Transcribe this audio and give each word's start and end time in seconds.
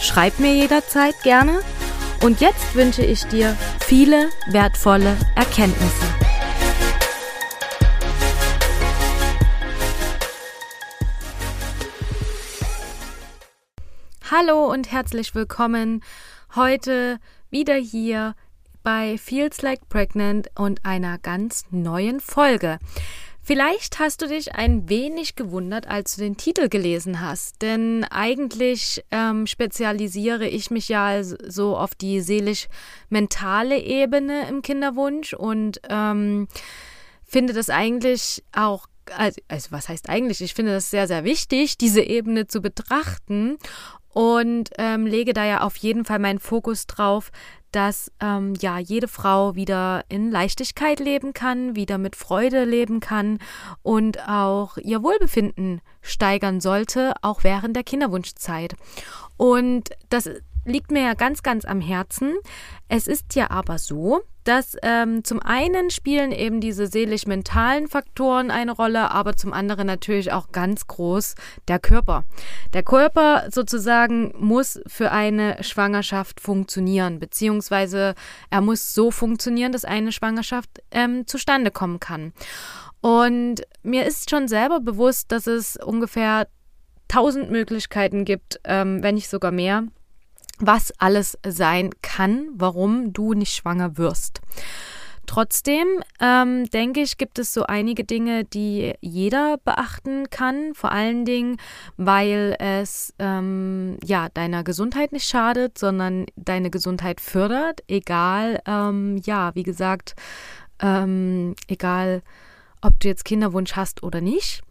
Schreib 0.00 0.38
mir 0.38 0.54
jederzeit 0.54 1.22
gerne. 1.22 1.60
Und 2.22 2.40
jetzt 2.40 2.74
wünsche 2.74 3.04
ich 3.04 3.24
dir 3.24 3.54
viele 3.80 4.30
wertvolle 4.48 5.14
Erkenntnisse. 5.36 6.06
Hallo 14.30 14.72
und 14.72 14.90
herzlich 14.90 15.34
willkommen 15.34 16.02
heute 16.54 17.18
wieder 17.50 17.74
hier 17.74 18.34
bei 18.82 19.18
Feels 19.18 19.60
Like 19.60 19.86
Pregnant 19.90 20.48
und 20.54 20.86
einer 20.86 21.18
ganz 21.18 21.64
neuen 21.70 22.20
Folge. 22.20 22.78
Vielleicht 23.42 23.98
hast 23.98 24.22
du 24.22 24.28
dich 24.28 24.54
ein 24.54 24.88
wenig 24.88 25.34
gewundert, 25.34 25.88
als 25.88 26.16
du 26.16 26.22
den 26.22 26.36
Titel 26.36 26.68
gelesen 26.68 27.20
hast, 27.20 27.62
denn 27.62 28.04
eigentlich 28.04 29.02
ähm, 29.10 29.46
spezialisiere 29.46 30.46
ich 30.46 30.70
mich 30.70 30.88
ja 30.88 31.22
so 31.22 31.76
auf 31.76 31.94
die 31.94 32.20
seelisch-mentale 32.20 33.78
Ebene 33.78 34.48
im 34.48 34.62
Kinderwunsch 34.62 35.32
und 35.32 35.80
ähm, 35.88 36.48
finde 37.24 37.52
das 37.52 37.70
eigentlich 37.70 38.44
auch 38.52 38.86
also, 39.16 39.40
was 39.70 39.88
heißt 39.88 40.08
eigentlich? 40.08 40.40
Ich 40.40 40.54
finde 40.54 40.72
das 40.72 40.90
sehr, 40.90 41.08
sehr 41.08 41.24
wichtig, 41.24 41.76
diese 41.76 42.00
Ebene 42.00 42.46
zu 42.46 42.60
betrachten 42.60 43.58
und 44.12 44.70
ähm, 44.78 45.06
lege 45.06 45.32
da 45.32 45.44
ja 45.44 45.60
auf 45.62 45.76
jeden 45.76 46.04
Fall 46.04 46.18
meinen 46.18 46.40
Fokus 46.40 46.86
drauf, 46.86 47.30
dass 47.72 48.10
ähm, 48.20 48.54
ja 48.60 48.78
jede 48.78 49.08
Frau 49.08 49.54
wieder 49.54 50.04
in 50.08 50.30
Leichtigkeit 50.30 50.98
leben 50.98 51.32
kann, 51.32 51.76
wieder 51.76 51.98
mit 51.98 52.16
Freude 52.16 52.64
leben 52.64 53.00
kann 53.00 53.38
und 53.82 54.28
auch 54.28 54.76
ihr 54.76 55.02
Wohlbefinden 55.02 55.80
steigern 56.02 56.60
sollte, 56.60 57.14
auch 57.22 57.44
während 57.44 57.76
der 57.76 57.84
Kinderwunschzeit. 57.84 58.74
Und 59.36 59.90
das 60.08 60.28
liegt 60.64 60.90
mir 60.90 61.02
ja 61.02 61.14
ganz, 61.14 61.42
ganz 61.42 61.64
am 61.64 61.80
Herzen. 61.80 62.36
Es 62.88 63.06
ist 63.06 63.34
ja 63.34 63.50
aber 63.50 63.78
so, 63.78 64.22
dass 64.44 64.76
ähm, 64.82 65.22
zum 65.22 65.40
einen 65.40 65.90
spielen 65.90 66.32
eben 66.32 66.60
diese 66.60 66.86
seelisch-mentalen 66.86 67.88
Faktoren 67.88 68.50
eine 68.50 68.72
Rolle, 68.72 69.10
aber 69.10 69.36
zum 69.36 69.52
anderen 69.52 69.86
natürlich 69.86 70.32
auch 70.32 70.50
ganz 70.50 70.86
groß 70.86 71.34
der 71.68 71.78
Körper. 71.78 72.24
Der 72.72 72.82
Körper 72.82 73.48
sozusagen 73.50 74.32
muss 74.38 74.80
für 74.86 75.12
eine 75.12 75.62
Schwangerschaft 75.62 76.40
funktionieren, 76.40 77.18
beziehungsweise 77.20 78.14
er 78.50 78.60
muss 78.60 78.94
so 78.94 79.10
funktionieren, 79.10 79.72
dass 79.72 79.84
eine 79.84 80.12
Schwangerschaft 80.12 80.70
ähm, 80.90 81.26
zustande 81.26 81.70
kommen 81.70 82.00
kann. 82.00 82.32
Und 83.02 83.62
mir 83.82 84.06
ist 84.06 84.30
schon 84.30 84.48
selber 84.48 84.80
bewusst, 84.80 85.32
dass 85.32 85.46
es 85.46 85.76
ungefähr 85.76 86.48
tausend 87.08 87.50
Möglichkeiten 87.50 88.24
gibt, 88.24 88.60
ähm, 88.64 89.02
wenn 89.02 89.16
nicht 89.16 89.28
sogar 89.28 89.50
mehr, 89.52 89.84
was 90.60 90.92
alles 90.98 91.38
sein 91.46 91.90
kann, 92.02 92.48
warum 92.54 93.12
du 93.12 93.34
nicht 93.34 93.54
schwanger 93.54 93.98
wirst. 93.98 94.40
Trotzdem 95.26 95.86
ähm, 96.20 96.68
denke 96.70 97.02
ich, 97.02 97.16
gibt 97.16 97.38
es 97.38 97.54
so 97.54 97.62
einige 97.62 98.02
Dinge, 98.02 98.42
die 98.42 98.94
jeder 99.00 99.58
beachten 99.58 100.28
kann. 100.28 100.74
Vor 100.74 100.90
allen 100.90 101.24
Dingen, 101.24 101.58
weil 101.96 102.56
es 102.58 103.14
ähm, 103.20 103.96
ja 104.04 104.28
deiner 104.30 104.64
Gesundheit 104.64 105.12
nicht 105.12 105.28
schadet, 105.28 105.78
sondern 105.78 106.26
deine 106.34 106.68
Gesundheit 106.68 107.20
fördert. 107.20 107.82
Egal, 107.86 108.60
ähm, 108.66 109.18
ja, 109.24 109.54
wie 109.54 109.62
gesagt, 109.62 110.16
ähm, 110.80 111.54
egal, 111.68 112.22
ob 112.80 112.98
du 112.98 113.06
jetzt 113.06 113.24
Kinderwunsch 113.24 113.76
hast 113.76 114.02
oder 114.02 114.20
nicht. 114.20 114.62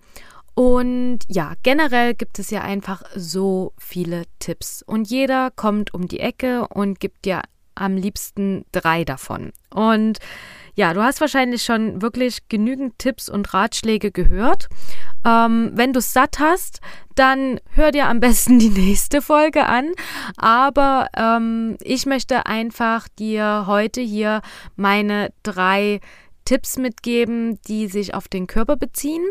Und 0.59 1.20
ja, 1.30 1.53
generell 1.64 2.14
gibt 2.14 2.38
es 2.38 2.50
ja 2.50 2.59
einfach 2.59 3.03
so 3.16 3.72
viele 3.78 4.24
Tipps. 4.40 4.84
Und 4.86 5.09
jeder 5.09 5.52
kommt 5.52 5.94
um 5.94 6.09
die 6.09 6.20
Ecke 6.20 6.68
und 6.68 7.00
gibt 7.00 7.24
dir 7.24 7.44
am 7.75 7.96
liebsten 7.96 8.66
drei 8.74 9.06
davon. 9.06 9.53
Und 9.74 10.19
ja, 10.75 10.94
du 10.94 11.02
hast 11.02 11.22
wahrscheinlich 11.22 11.64
schon 11.64 12.02
wirklich 12.02 12.50
genügend 12.50 13.00
Tipps 13.00 13.30
und 13.30 13.53
Ratschläge 13.53 14.12
gehört. 14.12 14.68
Ähm, 15.25 15.72
wenn 15.75 15.94
du 15.94 16.00
es 16.00 16.12
satt 16.12 16.40
hast, 16.40 16.81
dann 17.16 17.62
hör 17.69 17.92
dir 17.92 18.08
am 18.09 18.19
besten 18.19 18.59
die 18.59 18.68
nächste 18.68 19.22
Folge 19.22 19.66
an. 19.66 19.94
Aber 20.36 21.08
ähm, 21.16 21.78
ich 21.80 22.06
möchte 22.06 22.48
einfach 22.48 23.08
dir 23.18 23.64
heute 23.66 24.02
hier 24.02 24.42
meine 24.75 25.31
drei 25.42 26.02
Tipps 26.46 26.78
mitgeben, 26.78 27.60
die 27.68 27.88
sich 27.88 28.14
auf 28.14 28.28
den 28.28 28.48
Körper 28.48 28.76
beziehen, 28.76 29.26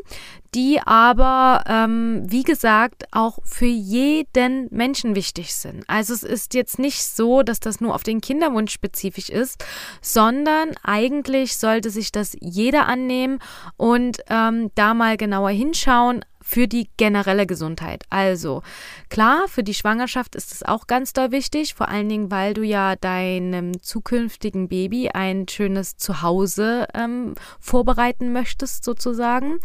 die 0.55 0.81
aber, 0.85 1.65
ähm, 1.67 2.23
wie 2.27 2.43
gesagt, 2.43 3.05
auch 3.13 3.39
für 3.45 3.67
jeden 3.67 4.69
Menschen 4.71 5.15
wichtig 5.15 5.55
sind. 5.55 5.85
Also 5.89 6.15
es 6.15 6.23
ist 6.23 6.55
jetzt 6.55 6.79
nicht 6.79 7.05
so, 7.05 7.43
dass 7.43 7.61
das 7.61 7.81
nur 7.81 7.95
auf 7.95 8.03
den 8.03 8.21
Kinderwunsch 8.21 8.73
spezifisch 8.73 9.29
ist, 9.29 9.65
sondern 10.01 10.71
eigentlich 10.83 11.57
sollte 11.57 11.91
sich 11.91 12.13
das 12.13 12.37
jeder 12.41 12.87
annehmen 12.87 13.41
und 13.77 14.19
ähm, 14.29 14.71
da 14.75 14.95
mal 14.95 15.17
genauer 15.17 15.51
hinschauen, 15.51 16.25
für 16.49 16.67
die 16.67 16.89
generelle 16.97 17.47
Gesundheit. 17.47 18.05
Also 18.09 18.63
klar, 19.11 19.49
für 19.49 19.63
die 19.63 19.75
Schwangerschaft 19.75 20.35
ist 20.35 20.51
es 20.51 20.63
auch 20.63 20.87
ganz 20.87 21.13
doll 21.13 21.31
wichtig, 21.31 21.75
vor 21.75 21.89
allen 21.89 22.09
Dingen, 22.09 22.31
weil 22.31 22.55
du 22.55 22.63
ja 22.63 22.97
deinem 22.97 23.83
zukünftigen 23.83 24.67
Baby 24.67 25.11
ein 25.11 25.47
schönes 25.47 25.99
Zuhause 25.99 26.87
ähm, 26.95 27.35
vorbereiten 27.61 28.33
möchtest, 28.33 28.83
sozusagen. 28.83 29.59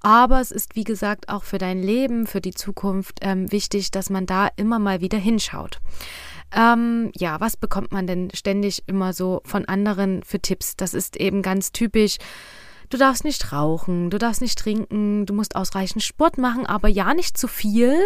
Aber 0.00 0.40
es 0.40 0.52
ist, 0.52 0.76
wie 0.76 0.84
gesagt, 0.84 1.28
auch 1.28 1.42
für 1.42 1.58
dein 1.58 1.82
Leben, 1.82 2.28
für 2.28 2.40
die 2.40 2.54
Zukunft 2.54 3.18
ähm, 3.22 3.50
wichtig, 3.50 3.90
dass 3.90 4.08
man 4.08 4.24
da 4.24 4.48
immer 4.54 4.78
mal 4.78 5.00
wieder 5.00 5.18
hinschaut. 5.18 5.80
Ähm, 6.54 7.10
ja, 7.16 7.40
was 7.40 7.56
bekommt 7.56 7.90
man 7.90 8.06
denn 8.06 8.30
ständig 8.32 8.84
immer 8.86 9.12
so 9.12 9.40
von 9.44 9.64
anderen 9.64 10.22
für 10.22 10.38
Tipps? 10.38 10.76
Das 10.76 10.94
ist 10.94 11.16
eben 11.16 11.42
ganz 11.42 11.72
typisch 11.72 12.18
Du 12.92 12.98
darfst 12.98 13.24
nicht 13.24 13.52
rauchen, 13.52 14.10
du 14.10 14.18
darfst 14.18 14.42
nicht 14.42 14.58
trinken, 14.58 15.24
du 15.24 15.32
musst 15.32 15.56
ausreichend 15.56 16.02
Sport 16.02 16.36
machen, 16.36 16.66
aber 16.66 16.88
ja 16.88 17.14
nicht 17.14 17.38
zu 17.38 17.48
viel. 17.48 17.96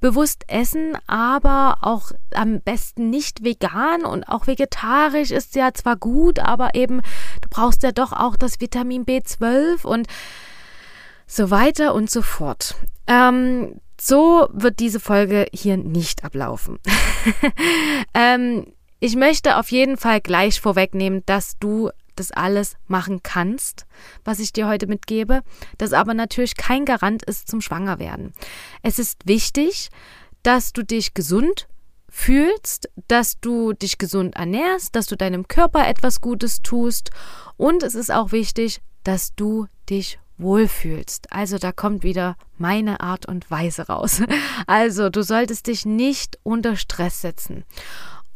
Bewusst 0.00 0.42
essen, 0.48 0.98
aber 1.06 1.78
auch 1.82 2.10
am 2.34 2.60
besten 2.60 3.10
nicht 3.10 3.44
vegan 3.44 4.04
und 4.04 4.24
auch 4.24 4.48
vegetarisch 4.48 5.30
ist 5.30 5.54
ja 5.54 5.72
zwar 5.72 5.94
gut, 5.94 6.40
aber 6.40 6.74
eben 6.74 7.00
du 7.42 7.48
brauchst 7.48 7.84
ja 7.84 7.92
doch 7.92 8.12
auch 8.12 8.34
das 8.34 8.60
Vitamin 8.60 9.04
B12 9.04 9.84
und 9.86 10.08
so 11.28 11.52
weiter 11.52 11.94
und 11.94 12.10
so 12.10 12.20
fort. 12.20 12.74
Ähm, 13.06 13.80
so 14.00 14.48
wird 14.52 14.80
diese 14.80 14.98
Folge 14.98 15.46
hier 15.52 15.76
nicht 15.76 16.24
ablaufen. 16.24 16.80
ähm, 18.14 18.66
ich 18.98 19.14
möchte 19.14 19.58
auf 19.58 19.70
jeden 19.70 19.96
Fall 19.96 20.20
gleich 20.20 20.60
vorwegnehmen, 20.60 21.22
dass 21.24 21.56
du 21.60 21.90
das 22.14 22.30
alles 22.30 22.76
machen 22.86 23.22
kannst, 23.22 23.86
was 24.24 24.38
ich 24.38 24.52
dir 24.52 24.66
heute 24.66 24.86
mitgebe, 24.86 25.42
das 25.78 25.92
aber 25.92 26.14
natürlich 26.14 26.56
kein 26.56 26.84
Garant 26.84 27.22
ist 27.24 27.48
zum 27.48 27.60
Schwangerwerden. 27.60 28.32
Es 28.82 28.98
ist 28.98 29.26
wichtig, 29.26 29.90
dass 30.42 30.72
du 30.72 30.82
dich 30.82 31.14
gesund 31.14 31.68
fühlst, 32.08 32.88
dass 33.08 33.40
du 33.40 33.72
dich 33.72 33.98
gesund 33.98 34.36
ernährst, 34.36 34.94
dass 34.94 35.06
du 35.06 35.16
deinem 35.16 35.48
Körper 35.48 35.86
etwas 35.88 36.20
Gutes 36.20 36.62
tust 36.62 37.10
und 37.56 37.82
es 37.82 37.94
ist 37.94 38.12
auch 38.12 38.30
wichtig, 38.30 38.80
dass 39.02 39.34
du 39.34 39.66
dich 39.90 40.18
wohlfühlst. 40.38 41.32
Also 41.32 41.58
da 41.58 41.72
kommt 41.72 42.02
wieder 42.02 42.36
meine 42.56 43.00
Art 43.00 43.26
und 43.26 43.50
Weise 43.50 43.86
raus. 43.86 44.22
Also 44.66 45.10
du 45.10 45.22
solltest 45.22 45.66
dich 45.66 45.84
nicht 45.84 46.38
unter 46.42 46.76
Stress 46.76 47.20
setzen. 47.20 47.64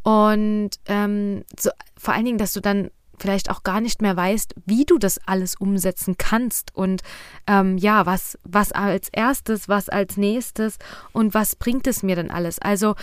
Und 0.03 0.71
ähm, 0.87 1.45
so, 1.59 1.71
vor 1.97 2.15
allen 2.15 2.25
Dingen, 2.25 2.39
dass 2.39 2.53
du 2.53 2.61
dann 2.61 2.91
vielleicht 3.21 3.51
auch 3.51 3.63
gar 3.63 3.81
nicht 3.81 4.03
mehr 4.03 4.17
weißt, 4.17 4.55
wie 4.67 4.85
du 4.85 4.99
das 4.99 5.19
alles 5.27 5.55
umsetzen 5.57 6.17
kannst 6.19 6.75
und 6.75 7.03
ähm, 7.47 7.79
ja, 7.79 8.07
was, 8.07 8.39
was 8.45 8.73
als 8.73 9.09
erstes, 9.11 9.69
was 9.69 9.89
als 9.89 10.17
nächstes 10.17 10.79
und 11.13 11.35
was 11.35 11.57
bringt 11.57 11.87
es 11.87 12.03
mir 12.03 12.17
denn 12.17 12.31
alles? 12.31 12.59
Also 12.59 12.95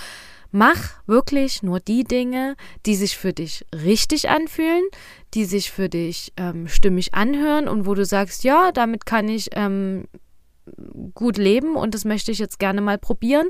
mach 0.52 0.94
wirklich 1.06 1.64
nur 1.64 1.80
die 1.80 2.04
Dinge, 2.04 2.56
die 2.86 2.96
sich 2.96 3.18
für 3.18 3.34
dich 3.34 3.66
richtig 3.74 4.30
anfühlen, 4.30 4.84
die 5.34 5.46
sich 5.46 5.72
für 5.72 5.90
dich 5.90 6.32
ähm, 6.38 6.68
stimmig 6.68 7.14
anhören 7.14 7.68
und 7.68 7.86
wo 7.86 7.94
du 7.94 8.06
sagst, 8.06 8.44
ja, 8.44 8.72
damit 8.72 9.06
kann 9.06 9.28
ich 9.28 9.50
ähm, 9.54 10.06
gut 11.14 11.38
leben 11.38 11.76
und 11.76 11.94
das 11.94 12.06
möchte 12.06 12.32
ich 12.32 12.40
jetzt 12.40 12.60
gerne 12.60 12.82
mal 12.82 12.98
probieren. 12.98 13.50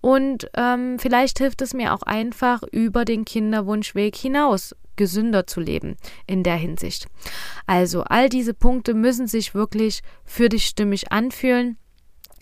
Und 0.00 0.48
ähm, 0.54 0.98
vielleicht 0.98 1.38
hilft 1.38 1.62
es 1.62 1.74
mir 1.74 1.94
auch 1.94 2.02
einfach 2.02 2.62
über 2.70 3.04
den 3.04 3.24
Kinderwunschweg 3.24 4.14
hinaus 4.16 4.74
gesünder 4.96 5.46
zu 5.46 5.60
leben 5.60 5.96
in 6.26 6.42
der 6.42 6.56
Hinsicht. 6.56 7.06
Also 7.66 8.02
all 8.04 8.28
diese 8.28 8.54
Punkte 8.54 8.94
müssen 8.94 9.26
sich 9.26 9.54
wirklich 9.54 10.00
für 10.24 10.48
dich 10.48 10.66
stimmig 10.66 11.12
anfühlen. 11.12 11.76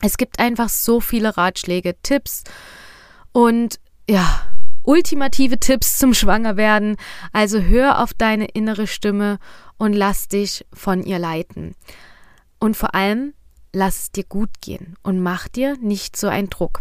Es 0.02 0.16
gibt 0.16 0.38
einfach 0.38 0.68
so 0.68 1.00
viele 1.00 1.36
Ratschläge, 1.36 1.94
Tipps 2.02 2.44
und 3.32 3.78
ja, 4.08 4.42
ultimative 4.82 5.58
Tipps 5.58 5.98
zum 5.98 6.14
Schwangerwerden. 6.14 6.96
Also 7.32 7.60
hör 7.60 8.02
auf 8.02 8.14
deine 8.14 8.46
innere 8.46 8.86
Stimme 8.86 9.38
und 9.76 9.92
lass 9.92 10.28
dich 10.28 10.66
von 10.72 11.02
ihr 11.02 11.18
leiten. 11.18 11.74
Und 12.58 12.76
vor 12.76 12.94
allem, 12.94 13.34
lass 13.72 14.00
es 14.00 14.10
dir 14.12 14.24
gut 14.24 14.60
gehen 14.60 14.96
und 15.02 15.20
mach 15.20 15.48
dir 15.48 15.76
nicht 15.78 16.16
so 16.16 16.28
einen 16.28 16.50
Druck. 16.50 16.80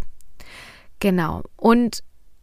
Genau. 0.98 1.42
Und 1.56 2.02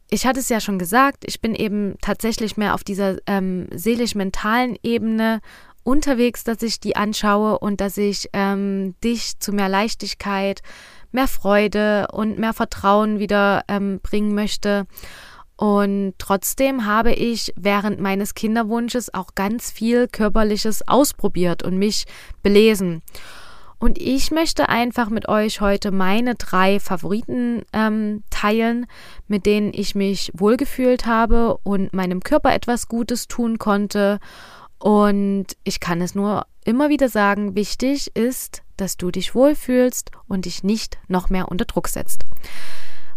ich 0.09 0.25
hatte 0.25 0.39
es 0.39 0.49
ja 0.49 0.59
schon 0.59 0.79
gesagt, 0.79 1.23
ich 1.25 1.41
bin 1.41 1.53
eben 1.53 1.95
tatsächlich 2.01 2.57
mehr 2.57 2.73
auf 2.73 2.83
dieser 2.83 3.17
ähm, 3.27 3.67
seelisch-mentalen 3.73 4.77
Ebene 4.81 5.41
unterwegs, 5.83 6.43
dass 6.43 6.61
ich 6.61 6.79
die 6.79 6.95
anschaue 6.95 7.59
und 7.59 7.81
dass 7.81 7.97
ich 7.97 8.29
ähm, 8.33 8.95
dich 9.03 9.39
zu 9.39 9.51
mehr 9.51 9.69
Leichtigkeit, 9.69 10.61
mehr 11.11 11.27
Freude 11.27 12.07
und 12.11 12.37
mehr 12.37 12.53
Vertrauen 12.53 13.19
wieder 13.19 13.63
ähm, 13.67 13.99
bringen 14.01 14.33
möchte. 14.33 14.85
Und 15.57 16.13
trotzdem 16.19 16.85
habe 16.85 17.13
ich 17.13 17.51
während 17.55 17.99
meines 17.99 18.35
Kinderwunsches 18.35 19.13
auch 19.13 19.33
ganz 19.33 19.71
viel 19.71 20.07
Körperliches 20.07 20.87
ausprobiert 20.87 21.63
und 21.63 21.77
mich 21.77 22.05
belesen. 22.43 23.01
Und 23.79 23.99
ich 23.99 24.31
möchte 24.31 24.69
einfach 24.69 25.09
mit 25.09 25.27
euch 25.27 25.61
heute 25.61 25.91
meine 25.91 26.35
drei 26.35 26.79
Favoriten 26.79 27.63
ähm, 27.73 28.23
teilen, 28.29 28.87
mit 29.27 29.45
denen 29.45 29.71
ich 29.73 29.93
mich 29.93 30.31
wohlgefühlt 30.33 31.05
habe 31.05 31.57
und 31.63 31.93
meinem 31.93 32.21
Körper 32.21 32.53
etwas 32.53 32.87
Gutes 32.87 33.27
tun 33.27 33.59
konnte. 33.59 34.19
Und 34.79 35.45
ich 35.63 35.79
kann 35.79 36.01
es 36.01 36.15
nur 36.15 36.45
immer 36.65 36.89
wieder 36.89 37.09
sagen, 37.09 37.55
wichtig 37.55 38.15
ist, 38.15 38.63
dass 38.77 38.97
du 38.97 39.11
dich 39.11 39.35
wohlfühlst 39.35 40.11
und 40.27 40.45
dich 40.45 40.63
nicht 40.63 40.97
noch 41.07 41.29
mehr 41.29 41.49
unter 41.49 41.65
Druck 41.65 41.87
setzt. 41.87 42.23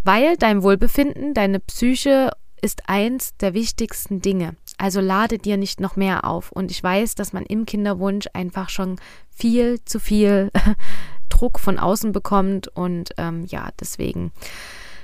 Weil 0.05 0.37
dein 0.37 0.63
Wohlbefinden, 0.63 1.35
deine 1.35 1.61
Psyche 1.61 2.31
ist 2.63 2.89
eins 2.89 3.37
der 3.39 3.55
wichtigsten 3.55 4.21
Dinge. 4.21 4.57
Also 4.81 5.03
lade 5.03 5.37
dir 5.37 5.59
nicht 5.59 5.79
noch 5.79 5.97
mehr 5.97 6.25
auf. 6.25 6.51
Und 6.53 6.71
ich 6.71 6.83
weiß, 6.83 7.15
dass 7.15 7.35
man 7.35 7.45
im 7.45 7.67
Kinderwunsch 7.67 8.29
einfach 8.33 8.71
schon 8.71 8.97
viel 9.29 9.85
zu 9.85 10.01
viel 10.01 10.51
Druck 11.29 11.61
von 11.61 11.79
außen 11.79 12.13
bekommt. 12.13 12.69
Und 12.69 13.11
ähm, 13.19 13.45
ja, 13.45 13.69
deswegen. 13.79 14.33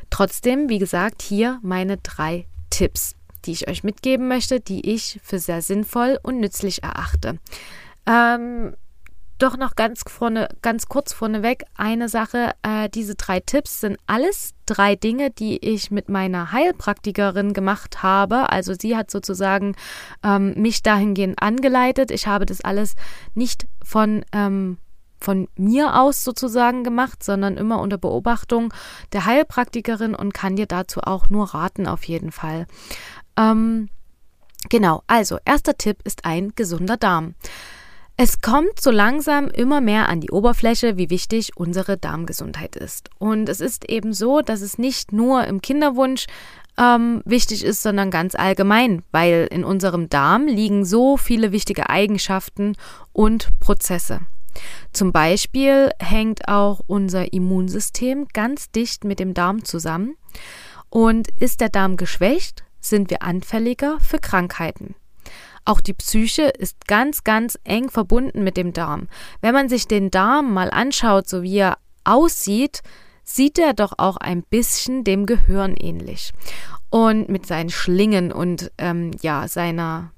Trotzdem, 0.08 0.70
wie 0.70 0.78
gesagt, 0.78 1.20
hier 1.20 1.58
meine 1.62 1.98
drei 1.98 2.46
Tipps, 2.70 3.16
die 3.44 3.52
ich 3.52 3.68
euch 3.68 3.84
mitgeben 3.84 4.28
möchte, 4.28 4.60
die 4.60 4.94
ich 4.94 5.20
für 5.22 5.38
sehr 5.38 5.60
sinnvoll 5.60 6.18
und 6.22 6.40
nützlich 6.40 6.82
erachte. 6.82 7.38
Ähm, 8.06 8.74
doch 9.38 9.56
noch 9.56 9.76
ganz 9.76 10.02
vorne, 10.06 10.48
ganz 10.62 10.86
kurz 10.86 11.12
vorneweg 11.12 11.64
eine 11.74 12.08
Sache. 12.08 12.52
Äh, 12.62 12.88
diese 12.88 13.14
drei 13.14 13.40
Tipps 13.40 13.80
sind 13.80 13.98
alles 14.06 14.54
drei 14.66 14.96
Dinge, 14.96 15.30
die 15.30 15.58
ich 15.64 15.90
mit 15.90 16.08
meiner 16.08 16.52
Heilpraktikerin 16.52 17.52
gemacht 17.52 18.02
habe. 18.02 18.50
Also 18.50 18.74
sie 18.78 18.96
hat 18.96 19.10
sozusagen 19.10 19.76
ähm, 20.22 20.54
mich 20.56 20.82
dahingehend 20.82 21.40
angeleitet. 21.42 22.10
Ich 22.10 22.26
habe 22.26 22.46
das 22.46 22.60
alles 22.60 22.94
nicht 23.34 23.66
von 23.82 24.24
ähm, 24.32 24.78
von 25.18 25.48
mir 25.56 25.98
aus 25.98 26.24
sozusagen 26.24 26.84
gemacht, 26.84 27.22
sondern 27.22 27.56
immer 27.56 27.80
unter 27.80 27.98
Beobachtung 27.98 28.72
der 29.12 29.24
Heilpraktikerin 29.24 30.14
und 30.14 30.34
kann 30.34 30.56
dir 30.56 30.66
dazu 30.66 31.00
auch 31.00 31.30
nur 31.30 31.54
raten 31.54 31.86
auf 31.86 32.04
jeden 32.04 32.32
Fall. 32.32 32.66
Ähm, 33.36 33.88
genau, 34.68 35.02
also 35.06 35.38
erster 35.44 35.76
Tipp 35.76 35.98
ist 36.04 36.24
ein 36.24 36.52
gesunder 36.54 36.96
Darm. 36.96 37.34
Es 38.18 38.40
kommt 38.40 38.80
so 38.80 38.90
langsam 38.90 39.48
immer 39.48 39.82
mehr 39.82 40.08
an 40.08 40.22
die 40.22 40.30
Oberfläche, 40.30 40.96
wie 40.96 41.10
wichtig 41.10 41.50
unsere 41.54 41.98
Darmgesundheit 41.98 42.74
ist. 42.74 43.10
Und 43.18 43.50
es 43.50 43.60
ist 43.60 43.90
eben 43.90 44.14
so, 44.14 44.40
dass 44.40 44.62
es 44.62 44.78
nicht 44.78 45.12
nur 45.12 45.44
im 45.44 45.60
Kinderwunsch 45.60 46.24
ähm, 46.78 47.20
wichtig 47.26 47.62
ist, 47.62 47.82
sondern 47.82 48.10
ganz 48.10 48.34
allgemein, 48.34 49.02
weil 49.12 49.46
in 49.50 49.64
unserem 49.64 50.08
Darm 50.08 50.46
liegen 50.46 50.86
so 50.86 51.18
viele 51.18 51.52
wichtige 51.52 51.90
Eigenschaften 51.90 52.76
und 53.12 53.48
Prozesse. 53.60 54.20
Zum 54.94 55.12
Beispiel 55.12 55.90
hängt 55.98 56.48
auch 56.48 56.80
unser 56.86 57.34
Immunsystem 57.34 58.28
ganz 58.32 58.70
dicht 58.70 59.04
mit 59.04 59.20
dem 59.20 59.34
Darm 59.34 59.62
zusammen. 59.62 60.16
Und 60.88 61.28
ist 61.38 61.60
der 61.60 61.68
Darm 61.68 61.98
geschwächt, 61.98 62.64
sind 62.80 63.10
wir 63.10 63.22
anfälliger 63.22 63.98
für 64.00 64.18
Krankheiten. 64.18 64.94
Auch 65.66 65.80
die 65.80 65.92
Psyche 65.92 66.44
ist 66.44 66.86
ganz, 66.86 67.24
ganz 67.24 67.58
eng 67.64 67.90
verbunden 67.90 68.42
mit 68.42 68.56
dem 68.56 68.72
Darm. 68.72 69.08
Wenn 69.42 69.52
man 69.52 69.68
sich 69.68 69.86
den 69.86 70.10
Darm 70.10 70.54
mal 70.54 70.70
anschaut, 70.70 71.28
so 71.28 71.42
wie 71.42 71.58
er 71.58 71.78
aussieht, 72.04 72.82
sieht 73.24 73.58
er 73.58 73.74
doch 73.74 73.92
auch 73.98 74.16
ein 74.16 74.42
bisschen 74.44 75.04
dem 75.04 75.26
Gehirn 75.26 75.76
ähnlich. 75.76 76.32
Und 76.88 77.28
mit 77.28 77.46
seinen 77.46 77.68
Schlingen 77.68 78.32
und 78.32 78.70
ähm, 78.78 79.10
ja, 79.20 79.48
seiner, 79.48 80.12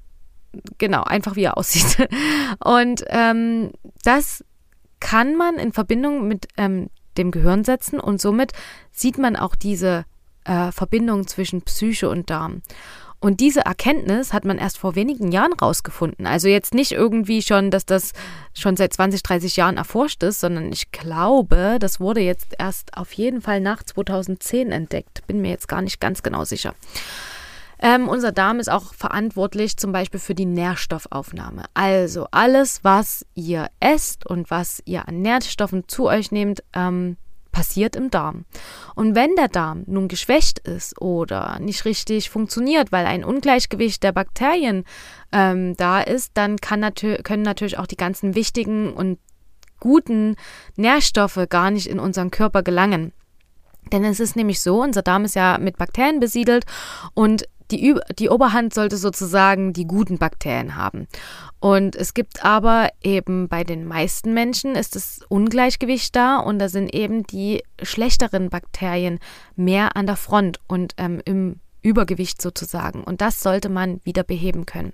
genau, 0.77 1.03
einfach 1.03 1.35
wie 1.35 1.43
er 1.43 1.57
aussieht. 1.57 2.07
Und 2.63 3.03
ähm, 3.07 3.71
das 4.03 4.45
kann 4.99 5.35
man 5.35 5.55
in 5.55 5.73
Verbindung 5.73 6.27
mit 6.27 6.47
ähm, 6.57 6.89
dem 7.17 7.31
Gehirn 7.31 7.63
setzen 7.63 7.99
und 7.99 8.21
somit 8.21 8.53
sieht 8.91 9.17
man 9.17 9.35
auch 9.35 9.55
diese 9.55 10.05
äh, 10.45 10.71
Verbindung 10.71 11.27
zwischen 11.27 11.61
Psyche 11.61 12.09
und 12.09 12.29
Darm. 12.29 12.61
Und 13.21 13.41
diese 13.41 13.61
Erkenntnis 13.61 14.31
hat 14.31 14.45
man 14.45 14.57
erst 14.57 14.77
vor 14.77 14.95
wenigen 14.95 15.31
Jahren 15.31 15.53
rausgefunden. 15.53 16.25
Also 16.25 16.47
jetzt 16.47 16.73
nicht 16.73 16.93
irgendwie 16.93 17.41
schon, 17.41 17.69
dass 17.69 17.85
das 17.85 18.13
schon 18.53 18.77
seit 18.77 18.93
20, 18.93 19.23
30 19.23 19.57
Jahren 19.57 19.77
erforscht 19.77 20.23
ist, 20.23 20.39
sondern 20.39 20.71
ich 20.71 20.91
glaube, 20.91 21.77
das 21.79 21.99
wurde 21.99 22.21
jetzt 22.21 22.55
erst 22.57 22.95
auf 22.97 23.11
jeden 23.13 23.41
Fall 23.41 23.59
nach 23.59 23.83
2010 23.83 24.71
entdeckt. 24.71 25.27
Bin 25.27 25.41
mir 25.41 25.49
jetzt 25.49 25.67
gar 25.67 25.81
nicht 25.81 25.99
ganz 25.99 26.23
genau 26.23 26.45
sicher. 26.45 26.73
Ähm, 27.81 28.09
unser 28.09 28.33
Darm 28.33 28.59
ist 28.59 28.69
auch 28.69 28.93
verantwortlich 28.93 29.77
zum 29.77 29.93
Beispiel 29.93 30.19
für 30.19 30.35
die 30.35 30.45
Nährstoffaufnahme. 30.45 31.63
Also 31.73 32.27
alles, 32.31 32.83
was 32.83 33.25
ihr 33.35 33.67
esst 33.79 34.25
und 34.25 34.51
was 34.51 34.81
ihr 34.85 35.07
an 35.07 35.21
Nährstoffen 35.21 35.87
zu 35.87 36.07
euch 36.07 36.31
nehmt, 36.31 36.61
ähm, 36.73 37.15
passiert 37.51 37.95
im 37.95 38.09
Darm. 38.09 38.45
Und 38.95 39.15
wenn 39.15 39.35
der 39.35 39.47
Darm 39.47 39.83
nun 39.87 40.07
geschwächt 40.07 40.59
ist 40.59 41.01
oder 41.01 41.59
nicht 41.59 41.85
richtig 41.85 42.29
funktioniert, 42.29 42.91
weil 42.91 43.05
ein 43.05 43.23
Ungleichgewicht 43.23 44.03
der 44.03 44.11
Bakterien 44.11 44.83
ähm, 45.31 45.75
da 45.77 46.01
ist, 46.01 46.31
dann 46.35 46.57
natür 46.77 47.17
können 47.17 47.43
natürlich 47.43 47.77
auch 47.77 47.87
die 47.87 47.97
ganzen 47.97 48.35
wichtigen 48.35 48.93
und 48.93 49.19
guten 49.79 50.35
Nährstoffe 50.75 51.39
gar 51.49 51.71
nicht 51.71 51.87
in 51.87 51.99
unseren 51.99 52.31
Körper 52.31 52.63
gelangen. 52.63 53.13
Denn 53.91 54.03
es 54.03 54.19
ist 54.19 54.35
nämlich 54.35 54.61
so, 54.61 54.81
unser 54.81 55.01
Darm 55.01 55.25
ist 55.25 55.35
ja 55.35 55.57
mit 55.57 55.77
Bakterien 55.77 56.19
besiedelt 56.19 56.65
und 57.13 57.45
die, 57.71 57.95
die 58.17 58.29
Oberhand 58.29 58.73
sollte 58.73 58.97
sozusagen 58.97 59.73
die 59.73 59.85
guten 59.85 60.17
Bakterien 60.17 60.75
haben. 60.75 61.07
Und 61.59 61.95
es 61.95 62.13
gibt 62.13 62.43
aber 62.43 62.89
eben 63.03 63.47
bei 63.47 63.63
den 63.63 63.85
meisten 63.85 64.33
Menschen 64.33 64.75
ist 64.75 64.95
das 64.95 65.19
Ungleichgewicht 65.27 66.15
da 66.15 66.37
und 66.37 66.59
da 66.59 66.69
sind 66.69 66.93
eben 66.93 67.23
die 67.23 67.63
schlechteren 67.81 68.49
Bakterien 68.49 69.19
mehr 69.55 69.95
an 69.95 70.05
der 70.05 70.15
Front 70.15 70.59
und 70.67 70.93
ähm, 70.97 71.21
im 71.25 71.59
Übergewicht 71.81 72.41
sozusagen. 72.41 73.03
Und 73.03 73.21
das 73.21 73.41
sollte 73.41 73.69
man 73.69 73.99
wieder 74.03 74.23
beheben 74.23 74.65
können. 74.65 74.93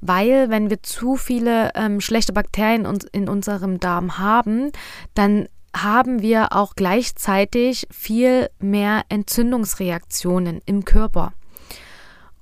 Weil 0.00 0.48
wenn 0.48 0.70
wir 0.70 0.82
zu 0.82 1.16
viele 1.16 1.72
ähm, 1.74 2.00
schlechte 2.00 2.32
Bakterien 2.32 2.86
in 3.12 3.28
unserem 3.28 3.80
Darm 3.80 4.18
haben, 4.18 4.70
dann 5.14 5.48
haben 5.74 6.22
wir 6.22 6.52
auch 6.54 6.74
gleichzeitig 6.76 7.86
viel 7.90 8.48
mehr 8.58 9.02
Entzündungsreaktionen 9.08 10.60
im 10.66 10.84
Körper. 10.84 11.32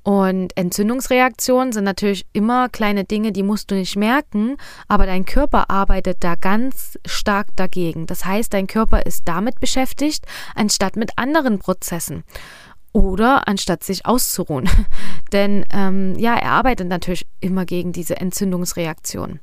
Und 0.06 0.56
Entzündungsreaktionen 0.56 1.72
sind 1.72 1.82
natürlich 1.82 2.26
immer 2.32 2.68
kleine 2.68 3.02
Dinge, 3.02 3.32
die 3.32 3.42
musst 3.42 3.72
du 3.72 3.75
nicht 3.75 3.96
merken, 3.96 4.56
aber 4.86 5.04
dein 5.04 5.25
Körper 5.25 5.68
arbeitet 5.68 6.18
da 6.22 6.36
ganz 6.36 6.96
stark 7.04 7.48
dagegen. 7.56 8.06
Das 8.06 8.25
heißt, 8.25 8.54
dein 8.54 8.68
Körper 8.68 9.04
ist 9.04 9.26
damit 9.26 9.58
beschäftigt, 9.58 10.25
anstatt 10.54 10.94
mit 10.94 11.10
anderen 11.16 11.58
Prozessen 11.58 12.22
oder 12.92 13.48
anstatt 13.48 13.82
sich 13.82 14.06
auszuruhen. 14.06 14.70
Denn 15.32 15.64
ähm, 15.72 16.16
ja, 16.16 16.36
er 16.36 16.52
arbeitet 16.52 16.86
natürlich 16.86 17.26
immer 17.40 17.64
gegen 17.64 17.90
diese 17.90 18.16
Entzündungsreaktion. 18.16 19.40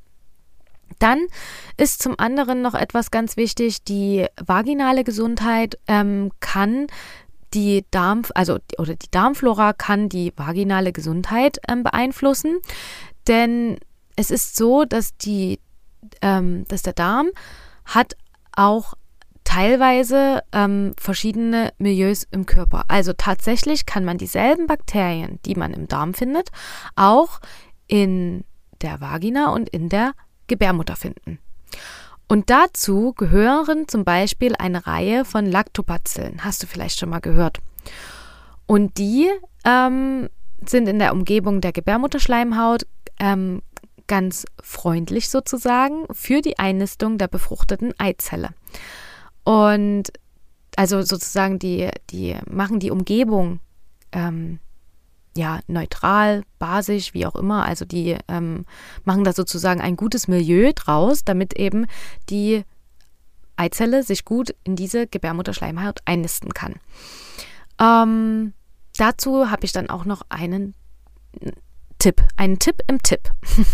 Dann 1.00 1.28
ist 1.76 2.02
zum 2.02 2.18
anderen 2.18 2.62
noch 2.62 2.74
etwas 2.74 3.12
ganz 3.12 3.36
wichtig, 3.36 3.84
die 3.84 4.28
vaginale 4.42 5.04
Gesundheit 5.04 5.78
ähm, 5.90 6.32
kann 6.40 6.88
die 7.54 7.86
Darm, 7.92 8.24
also 8.36 8.58
oder 8.78 8.96
die 8.96 9.12
Darmflora 9.12 9.74
kann 9.74 10.10
die 10.10 10.34
vaginale 10.36 10.92
Gesundheit 10.92 11.60
ähm, 11.68 11.84
beeinflussen, 11.84 12.60
denn 13.28 13.78
es 14.16 14.32
ist 14.32 14.56
so, 14.56 14.86
dass 14.86 15.18
die, 15.18 15.60
ähm, 16.22 16.66
dass 16.68 16.82
der 16.82 16.94
Darm 16.94 17.30
hat 17.86 18.16
auch 18.56 18.94
teilweise 19.44 20.42
ähm, 20.52 20.94
verschiedene 20.98 21.74
Milieus 21.78 22.26
im 22.32 22.46
Körper. 22.46 22.86
Also 22.88 23.14
tatsächlich 23.14 23.86
kann 23.86 24.06
man 24.06 24.18
dieselben 24.18 24.68
Bakterien, 24.68 25.40
die 25.46 25.56
man 25.56 25.74
im 25.74 25.88
Darm 25.88 26.14
findet, 26.14 26.50
auch 26.96 27.40
in 27.88 28.46
der 28.82 29.02
Vagina 29.02 29.52
und 29.52 29.70
in 29.70 29.90
der 29.90 30.14
Gebärmutter 30.48 30.96
finden. 30.96 31.40
Und 32.28 32.50
dazu 32.50 33.14
gehören 33.14 33.88
zum 33.88 34.04
Beispiel 34.04 34.56
eine 34.58 34.88
Reihe 34.88 35.26
von 35.26 35.46
Lactobacillen, 35.46 36.44
hast 36.44 36.64
du 36.64 36.68
vielleicht 36.68 37.00
schon 37.00 37.10
mal 37.10 37.20
gehört. 37.20 37.60
Und 38.66 38.98
die 38.98 39.30
ähm, 39.66 40.30
sind 40.66 40.88
in 40.88 41.00
der 41.00 41.14
Umgebung 41.14 41.62
der 41.62 41.74
Gebärmutterschleimhaut 41.74 42.88
ähm, 43.20 43.62
ganz 44.08 44.46
freundlich 44.62 45.30
sozusagen 45.30 46.06
für 46.12 46.42
die 46.42 46.60
Einnistung 46.60 47.18
der 47.18 47.28
befruchteten 47.28 47.94
Eizelle. 47.98 48.50
Und 49.44 50.12
also 50.76 51.02
sozusagen 51.02 51.60
die, 51.60 51.90
die 52.10 52.36
machen 52.50 52.80
die 52.80 52.92
Umgebung 52.92 53.60
ähm, 54.12 54.60
ja 55.36 55.60
neutral, 55.68 56.44
basisch, 56.60 57.14
wie 57.14 57.26
auch 57.26 57.36
immer. 57.36 57.66
Also 57.66 57.86
die 57.86 58.18
ähm, 58.28 58.66
machen 59.04 59.24
da 59.24 59.34
sozusagen 59.34 59.82
ein 59.82 59.96
gutes 59.96 60.28
Milieu 60.28 60.72
draus, 60.74 61.24
damit 61.24 61.58
eben 61.58 61.86
die 62.30 62.64
Eizelle 63.56 64.04
sich 64.04 64.26
gut 64.26 64.56
in 64.64 64.76
diese 64.76 65.08
Gebärmutterschleimhaut 65.08 66.00
einnisten 66.06 66.54
kann. 66.54 66.76
Ähm, 67.80 68.54
dazu 68.98 69.50
habe 69.50 69.66
ich 69.66 69.72
dann 69.72 69.90
auch 69.90 70.06
noch 70.06 70.22
einen 70.30 70.74
Tipp, 72.00 72.22
einen 72.36 72.60
Tipp 72.60 72.82
im 72.88 73.02
Tipp. 73.02 73.32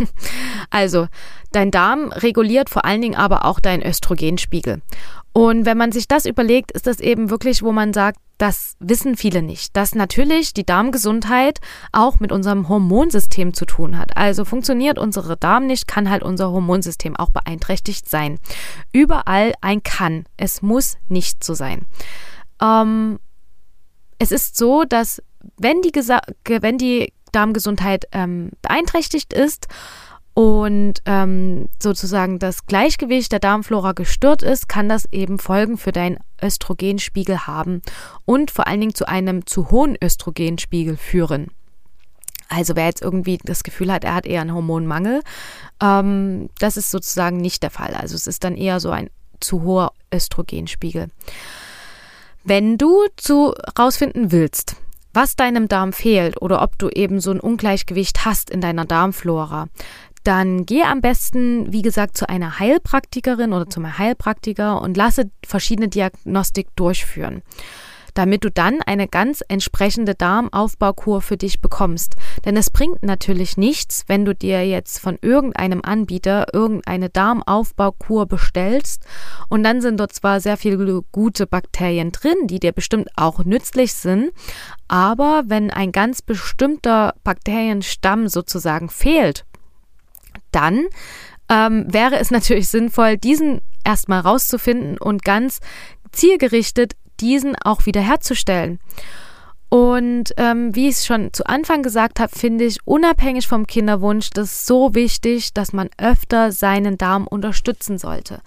also, 0.69 1.07
dein 1.51 1.71
Darm 1.71 2.11
reguliert 2.11 2.69
vor 2.69 2.85
allen 2.85 3.01
Dingen 3.01 3.15
aber 3.15 3.45
auch 3.45 3.59
deinen 3.59 3.83
Östrogenspiegel. 3.83 4.81
Und 5.33 5.65
wenn 5.65 5.77
man 5.77 5.91
sich 5.91 6.07
das 6.07 6.25
überlegt, 6.25 6.71
ist 6.71 6.87
das 6.87 6.99
eben 6.99 7.29
wirklich, 7.29 7.63
wo 7.63 7.71
man 7.71 7.93
sagt, 7.93 8.19
das 8.39 8.77
wissen 8.79 9.17
viele 9.17 9.41
nicht, 9.41 9.75
dass 9.75 9.93
natürlich 9.93 10.53
die 10.53 10.65
Darmgesundheit 10.65 11.59
auch 11.91 12.19
mit 12.19 12.31
unserem 12.31 12.69
Hormonsystem 12.69 13.53
zu 13.53 13.65
tun 13.65 13.97
hat. 13.97 14.15
Also 14.15 14.45
funktioniert 14.45 14.97
unsere 14.97 15.35
Darm 15.35 15.67
nicht, 15.67 15.87
kann 15.87 16.09
halt 16.09 16.23
unser 16.23 16.49
Hormonsystem 16.49 17.17
auch 17.17 17.31
beeinträchtigt 17.31 18.09
sein. 18.09 18.39
Überall 18.93 19.53
ein 19.59 19.83
kann. 19.83 20.23
Es 20.37 20.61
muss 20.61 20.97
nicht 21.09 21.43
so 21.43 21.53
sein. 21.53 21.85
Ähm, 22.61 23.19
es 24.19 24.31
ist 24.31 24.55
so, 24.55 24.85
dass 24.85 25.21
wenn 25.57 25.81
die, 25.81 25.91
wenn 25.91 26.77
die 26.77 27.11
Darmgesundheit 27.33 28.05
ähm, 28.13 28.51
beeinträchtigt 28.61 29.33
ist 29.33 29.67
und 30.33 31.01
ähm, 31.05 31.69
sozusagen 31.81 32.39
das 32.39 32.65
Gleichgewicht 32.65 33.31
der 33.31 33.39
Darmflora 33.39 33.91
gestört 33.91 34.41
ist, 34.41 34.69
kann 34.69 34.87
das 34.87 35.07
eben 35.11 35.39
Folgen 35.39 35.77
für 35.77 35.91
deinen 35.91 36.17
Östrogenspiegel 36.41 37.47
haben 37.47 37.81
und 38.25 38.51
vor 38.51 38.67
allen 38.67 38.79
Dingen 38.79 38.95
zu 38.95 39.07
einem 39.07 39.45
zu 39.45 39.71
hohen 39.71 39.97
Östrogenspiegel 40.01 40.97
führen. 40.97 41.47
Also 42.47 42.75
wer 42.75 42.85
jetzt 42.85 43.01
irgendwie 43.01 43.37
das 43.43 43.63
Gefühl 43.63 43.91
hat, 43.91 44.03
er 44.03 44.15
hat 44.15 44.25
eher 44.25 44.41
einen 44.41 44.53
Hormonmangel, 44.53 45.21
ähm, 45.81 46.49
das 46.59 46.77
ist 46.77 46.89
sozusagen 46.89 47.37
nicht 47.37 47.61
der 47.61 47.69
Fall. 47.69 47.93
Also 47.93 48.15
es 48.15 48.25
ist 48.25 48.43
dann 48.43 48.55
eher 48.55 48.79
so 48.79 48.89
ein 48.89 49.09
zu 49.39 49.61
hoher 49.63 49.93
Östrogenspiegel. 50.13 51.07
Wenn 52.43 52.77
du 52.77 53.05
zu 53.17 53.53
rausfinden 53.77 54.31
willst, 54.31 54.75
was 55.13 55.35
deinem 55.35 55.67
Darm 55.67 55.93
fehlt 55.93 56.41
oder 56.41 56.61
ob 56.61 56.77
du 56.77 56.89
eben 56.89 57.19
so 57.19 57.31
ein 57.31 57.39
Ungleichgewicht 57.39 58.25
hast 58.25 58.49
in 58.49 58.61
deiner 58.61 58.85
Darmflora, 58.85 59.67
dann 60.29 60.67
geh 60.67 60.83
am 60.83 61.01
besten, 61.01 61.73
wie 61.73 61.81
gesagt, 61.81 62.15
zu 62.15 62.29
einer 62.29 62.59
Heilpraktikerin 62.59 63.51
oder 63.51 63.67
zu 63.67 63.79
einem 63.79 63.97
Heilpraktiker 63.97 64.79
und 64.79 64.95
lasse 64.95 65.31
verschiedene 65.43 65.87
Diagnostik 65.87 66.67
durchführen 66.75 67.41
damit 68.15 68.43
du 68.43 68.51
dann 68.51 68.81
eine 68.85 69.07
ganz 69.07 69.43
entsprechende 69.47 70.15
Darmaufbaukur 70.15 71.21
für 71.21 71.37
dich 71.37 71.61
bekommst. 71.61 72.15
Denn 72.43 72.57
es 72.57 72.69
bringt 72.69 73.03
natürlich 73.03 73.55
nichts, 73.55 74.03
wenn 74.07 74.25
du 74.25 74.35
dir 74.35 74.67
jetzt 74.67 74.99
von 74.99 75.17
irgendeinem 75.21 75.81
Anbieter 75.83 76.47
irgendeine 76.53 77.09
Darmaufbaukur 77.09 78.25
bestellst 78.25 79.05
und 79.47 79.63
dann 79.63 79.79
sind 79.81 79.99
dort 79.99 80.11
zwar 80.11 80.41
sehr 80.41 80.57
viele 80.57 81.01
gute 81.11 81.47
Bakterien 81.47 82.11
drin, 82.11 82.47
die 82.47 82.59
dir 82.59 82.71
bestimmt 82.71 83.09
auch 83.15 83.45
nützlich 83.45 83.93
sind, 83.93 84.31
aber 84.87 85.43
wenn 85.45 85.71
ein 85.71 85.91
ganz 85.91 86.21
bestimmter 86.21 87.13
Bakterienstamm 87.23 88.27
sozusagen 88.27 88.89
fehlt, 88.89 89.45
dann 90.51 90.85
ähm, 91.49 91.85
wäre 91.87 92.17
es 92.17 92.31
natürlich 92.31 92.67
sinnvoll, 92.69 93.17
diesen 93.17 93.61
erstmal 93.83 94.21
rauszufinden 94.21 94.97
und 94.97 95.23
ganz 95.23 95.59
zielgerichtet 96.11 96.93
diesen 97.19 97.55
auch 97.55 97.85
wiederherzustellen. 97.85 98.79
Und 99.69 100.33
ähm, 100.37 100.75
wie 100.75 100.87
ich 100.87 100.95
es 100.95 101.05
schon 101.05 101.31
zu 101.31 101.45
Anfang 101.45 101.83
gesagt 101.83 102.19
habe, 102.19 102.35
finde 102.35 102.65
ich 102.65 102.79
unabhängig 102.85 103.47
vom 103.47 103.67
Kinderwunsch 103.67 104.31
das 104.31 104.65
so 104.65 104.95
wichtig, 104.95 105.53
dass 105.53 105.73
man 105.73 105.89
öfter 105.97 106.51
seinen 106.51 106.97
Darm 106.97 107.27
unterstützen 107.27 107.99
sollte. 107.99 108.41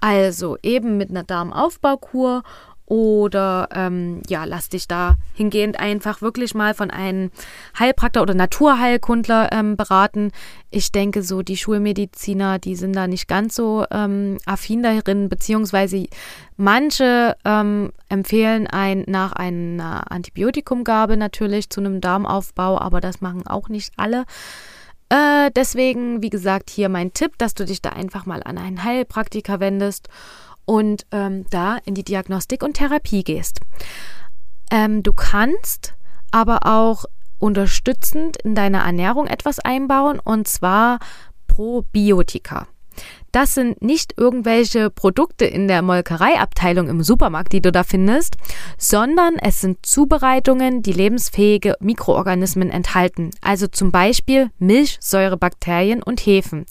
Also 0.00 0.56
eben 0.62 0.96
mit 0.96 1.10
einer 1.10 1.22
Darmaufbaukur 1.22 2.42
oder 2.86 3.68
ähm, 3.74 4.22
ja, 4.28 4.44
lass 4.44 4.68
dich 4.68 4.88
da 4.88 5.16
hingehend 5.34 5.78
einfach 5.78 6.22
wirklich 6.22 6.54
mal 6.54 6.72
von 6.72 6.90
einem 6.90 7.30
Heilpraktiker 7.78 8.22
oder 8.22 8.34
Naturheilkundler 8.34 9.52
ähm, 9.52 9.76
beraten. 9.76 10.30
Ich 10.70 10.92
denke, 10.92 11.22
so 11.22 11.42
die 11.42 11.56
Schulmediziner, 11.56 12.58
die 12.58 12.76
sind 12.76 12.94
da 12.94 13.08
nicht 13.08 13.26
ganz 13.26 13.56
so 13.56 13.84
ähm, 13.90 14.38
affin 14.46 14.82
darin, 14.82 15.28
beziehungsweise 15.28 16.06
manche 16.56 17.36
ähm, 17.44 17.90
empfehlen 18.08 18.68
ein 18.68 19.04
nach 19.08 19.32
einer 19.32 20.10
Antibiotikumgabe 20.10 21.16
natürlich 21.16 21.68
zu 21.70 21.80
einem 21.80 22.00
Darmaufbau, 22.00 22.78
aber 22.78 23.00
das 23.00 23.20
machen 23.20 23.46
auch 23.46 23.68
nicht 23.68 23.92
alle. 23.96 24.24
Äh, 25.08 25.50
deswegen, 25.54 26.22
wie 26.22 26.30
gesagt, 26.30 26.70
hier 26.70 26.88
mein 26.88 27.12
Tipp, 27.12 27.38
dass 27.38 27.54
du 27.54 27.64
dich 27.64 27.80
da 27.80 27.90
einfach 27.90 28.26
mal 28.26 28.42
an 28.42 28.58
einen 28.58 28.82
Heilpraktiker 28.82 29.60
wendest 29.60 30.08
und 30.66 31.06
ähm, 31.12 31.46
da 31.50 31.78
in 31.84 31.94
die 31.94 32.04
Diagnostik 32.04 32.62
und 32.62 32.74
Therapie 32.74 33.24
gehst. 33.24 33.60
Ähm, 34.70 35.02
du 35.02 35.12
kannst 35.12 35.94
aber 36.30 36.66
auch 36.66 37.06
unterstützend 37.38 38.36
in 38.38 38.54
deiner 38.54 38.80
Ernährung 38.80 39.26
etwas 39.26 39.58
einbauen 39.58 40.18
und 40.18 40.48
zwar 40.48 40.98
Probiotika. 41.46 42.66
Das 43.30 43.54
sind 43.54 43.82
nicht 43.82 44.14
irgendwelche 44.16 44.88
Produkte 44.88 45.44
in 45.44 45.68
der 45.68 45.82
Molkereiabteilung 45.82 46.88
im 46.88 47.02
Supermarkt, 47.02 47.52
die 47.52 47.60
du 47.60 47.70
da 47.70 47.82
findest, 47.82 48.36
sondern 48.78 49.36
es 49.36 49.60
sind 49.60 49.84
Zubereitungen, 49.84 50.82
die 50.82 50.92
lebensfähige 50.92 51.74
Mikroorganismen 51.80 52.70
enthalten, 52.70 53.30
also 53.42 53.66
zum 53.66 53.92
Beispiel 53.92 54.50
Milchsäurebakterien 54.58 56.02
und 56.02 56.20
Hefen. 56.20 56.64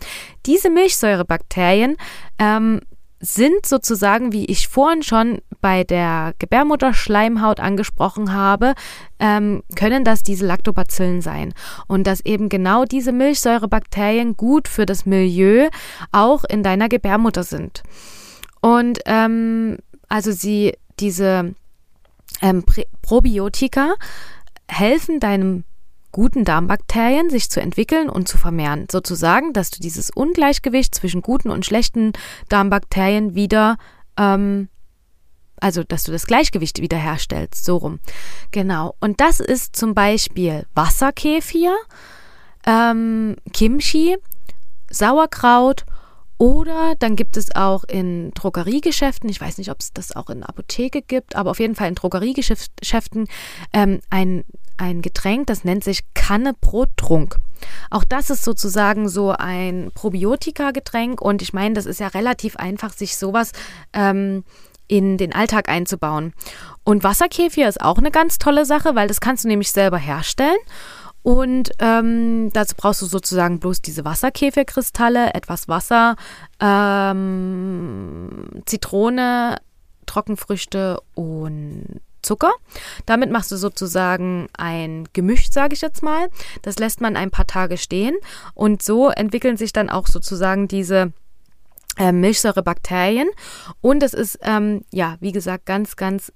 Diese 0.48 0.72
Milchsäurebakterien 0.72 1.98
ähm, 2.40 2.82
sind 3.26 3.66
sozusagen, 3.66 4.32
wie 4.32 4.46
ich 4.46 4.68
vorhin 4.68 5.02
schon 5.04 5.40
bei 5.62 5.84
der 5.84 6.34
Gebärmutterschleimhaut 6.40 7.60
angesprochen 7.60 8.34
habe, 8.34 8.74
ähm, 9.20 9.64
können 9.76 10.04
das 10.04 10.22
diese 10.22 10.46
Lactobacillen 10.46 11.22
sein. 11.22 11.54
Und 11.88 12.06
dass 12.06 12.24
eben 12.24 12.50
genau 12.50 12.86
diese 12.86 13.12
Milchsäurebakterien 13.12 14.38
gut 14.38 14.68
für 14.68 14.86
das 14.86 15.06
Milieu 15.06 15.70
auch 16.12 16.44
in 16.44 16.62
deiner 16.62 16.88
Gebärmutter 16.88 17.44
sind. 17.44 17.84
Und 18.62 19.00
ähm, 19.06 19.78
also 20.08 20.32
sie, 20.32 20.74
diese 21.00 21.56
ähm, 22.42 22.64
Probiotika 23.02 23.96
helfen 24.68 25.20
deinem 25.20 25.64
guten 26.16 26.46
Darmbakterien 26.46 27.30
sich 27.30 27.50
zu 27.50 27.60
entwickeln 27.60 28.10
und 28.10 28.30
zu 28.30 28.38
vermehren. 28.38 28.88
Sozusagen, 28.90 29.52
dass 29.52 29.70
du 29.70 29.82
dieses 29.82 30.10
Ungleichgewicht 30.10 30.96
zwischen 30.96 31.22
guten 31.22 31.50
und 31.50 31.66
schlechten 31.66 32.14
Darmbakterien 32.48 33.36
wieder, 33.36 33.76
ähm, 34.16 34.70
also 35.60 35.84
dass 35.84 36.04
du 36.04 36.14
das 36.14 36.26
Gleichgewicht 36.26 36.80
wiederherstellst, 36.80 37.66
so 37.66 37.76
rum. 37.76 38.00
Genau. 38.52 38.96
Und 39.02 39.20
das 39.20 39.42
ist 39.42 39.76
zum 39.76 39.94
Beispiel 39.94 40.66
Wasserkefir, 40.74 41.76
ähm, 42.66 43.36
Kimchi, 43.52 44.16
Sauerkraut 44.90 45.86
oder 46.38 46.96
dann 47.00 47.16
gibt 47.16 47.38
es 47.38 47.56
auch 47.56 47.84
in 47.86 48.32
Drogeriegeschäften, 48.32 49.30
ich 49.30 49.40
weiß 49.40 49.58
nicht, 49.58 49.72
ob 49.72 49.80
es 49.80 49.94
das 49.94 50.16
auch 50.16 50.30
in 50.30 50.44
Apotheke 50.44 51.02
gibt, 51.02 51.36
aber 51.36 51.52
auf 51.52 51.60
jeden 51.60 51.76
Fall 51.76 51.88
in 51.88 51.96
Drogeriegeschäften 51.96 53.28
ähm, 53.74 54.02
ein 54.10 54.44
ein 54.78 55.02
Getränk, 55.02 55.48
das 55.48 55.64
nennt 55.64 55.84
sich 55.84 56.02
Kanne 56.14 56.54
Brottrunk. 56.54 57.38
Auch 57.90 58.04
das 58.04 58.30
ist 58.30 58.44
sozusagen 58.44 59.08
so 59.08 59.32
ein 59.32 59.92
Probiotika-Getränk 59.94 61.22
und 61.22 61.42
ich 61.42 61.54
meine, 61.54 61.76
das 61.76 61.86
ist 61.86 62.00
ja 62.00 62.08
relativ 62.08 62.58
einfach, 62.58 62.92
sich 62.92 63.16
sowas 63.16 63.54
ähm, 63.94 64.44
in 64.88 65.18
den 65.18 65.34
Alltag 65.34 65.70
einzubauen. 65.70 66.34
Und 66.84 67.04
Wasserkefir 67.04 67.68
ist 67.68 67.82
auch 67.82 67.98
eine 67.98 68.12
ganz 68.12 68.38
tolle 68.38 68.66
Sache, 68.66 68.96
weil 68.96 69.08
das 69.08 69.22
kannst 69.22 69.44
du 69.44 69.48
nämlich 69.48 69.72
selber 69.72 69.98
herstellen. 69.98 70.58
Und 71.26 71.72
ähm, 71.80 72.52
dazu 72.54 72.76
brauchst 72.78 73.02
du 73.02 73.08
sozusagen 73.08 73.60
bloß 73.60 73.82
diese 73.82 74.06
Wasserkäferkristalle, 74.06 75.34
etwas 75.34 75.68
Wasser, 75.68 76.18
ähm, 76.60 78.62
Zitrone, 78.68 79.58
Trockenfrüchte 80.06 81.02
und 81.16 82.00
Zucker. 82.22 82.52
Damit 83.08 83.32
machst 83.32 83.52
du 83.52 83.58
sozusagen 83.58 84.50
ein 84.56 85.08
Gemisch, 85.14 85.50
sage 85.50 85.74
ich 85.74 85.82
jetzt 85.82 86.04
mal. 86.04 86.30
Das 86.62 86.78
lässt 86.78 87.02
man 87.02 87.18
ein 87.18 87.32
paar 87.32 87.48
Tage 87.48 87.80
stehen 87.80 88.16
und 88.54 88.84
so 88.84 89.10
entwickeln 89.10 89.58
sich 89.58 89.74
dann 89.74 89.90
auch 89.90 90.06
sozusagen 90.06 90.68
diese 90.68 91.12
äh, 91.98 92.12
Milchsäurebakterien 92.12 93.30
und 93.82 94.04
es 94.04 94.14
ist 94.14 94.38
ähm, 94.44 94.86
ja 94.92 95.18
wie 95.22 95.32
gesagt 95.32 95.66
ganz 95.66 95.96
ganz 95.96 96.32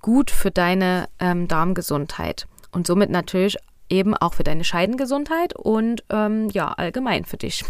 gut 0.00 0.30
für 0.30 0.52
deine 0.52 1.08
ähm, 1.18 1.48
Darmgesundheit 1.48 2.46
und 2.70 2.86
somit 2.86 3.10
natürlich 3.10 3.58
eben 3.92 4.16
auch 4.16 4.34
für 4.34 4.42
deine 4.42 4.64
Scheidengesundheit 4.64 5.54
und 5.54 6.02
ähm, 6.10 6.48
ja 6.48 6.68
allgemein 6.68 7.24
für 7.24 7.36
dich. 7.36 7.64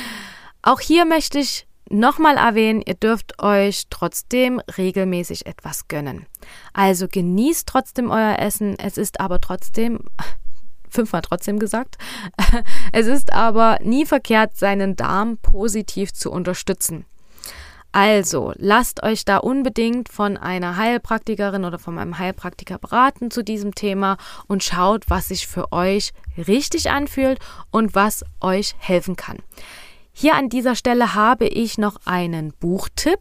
auch 0.62 0.80
hier 0.80 1.04
möchte 1.04 1.38
ich 1.38 1.66
nochmal 1.90 2.36
erwähnen, 2.36 2.82
ihr 2.84 2.94
dürft 2.94 3.42
euch 3.42 3.84
trotzdem 3.90 4.60
regelmäßig 4.78 5.46
etwas 5.46 5.88
gönnen. 5.88 6.26
Also 6.72 7.08
genießt 7.08 7.68
trotzdem 7.68 8.10
euer 8.10 8.38
Essen. 8.38 8.78
Es 8.78 8.96
ist 8.96 9.20
aber 9.20 9.40
trotzdem, 9.40 10.00
fünfmal 10.88 11.22
trotzdem 11.22 11.58
gesagt, 11.58 11.98
es 12.92 13.06
ist 13.06 13.32
aber 13.32 13.78
nie 13.82 14.06
verkehrt, 14.06 14.56
seinen 14.56 14.96
Darm 14.96 15.38
positiv 15.38 16.12
zu 16.12 16.30
unterstützen. 16.30 17.04
Also 17.96 18.52
lasst 18.56 19.02
euch 19.04 19.24
da 19.24 19.38
unbedingt 19.38 20.10
von 20.10 20.36
einer 20.36 20.76
Heilpraktikerin 20.76 21.64
oder 21.64 21.78
von 21.78 21.98
einem 21.98 22.18
Heilpraktiker 22.18 22.76
beraten 22.76 23.30
zu 23.30 23.42
diesem 23.42 23.74
Thema 23.74 24.18
und 24.48 24.62
schaut, 24.62 25.08
was 25.08 25.28
sich 25.28 25.46
für 25.46 25.72
euch 25.72 26.12
richtig 26.36 26.90
anfühlt 26.90 27.38
und 27.70 27.94
was 27.94 28.22
euch 28.42 28.74
helfen 28.76 29.16
kann. 29.16 29.38
Hier 30.12 30.34
an 30.34 30.50
dieser 30.50 30.74
Stelle 30.74 31.14
habe 31.14 31.46
ich 31.46 31.78
noch 31.78 31.96
einen 32.04 32.52
Buchtipp. 32.52 33.20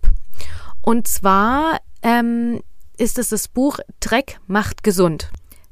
Und 0.82 1.08
zwar 1.08 1.78
ähm, 2.02 2.62
ist 2.98 3.18
es 3.18 3.30
das 3.30 3.48
Buch 3.48 3.80
Dreck 4.02 4.42
macht 4.46 4.84
gesund. 4.84 5.30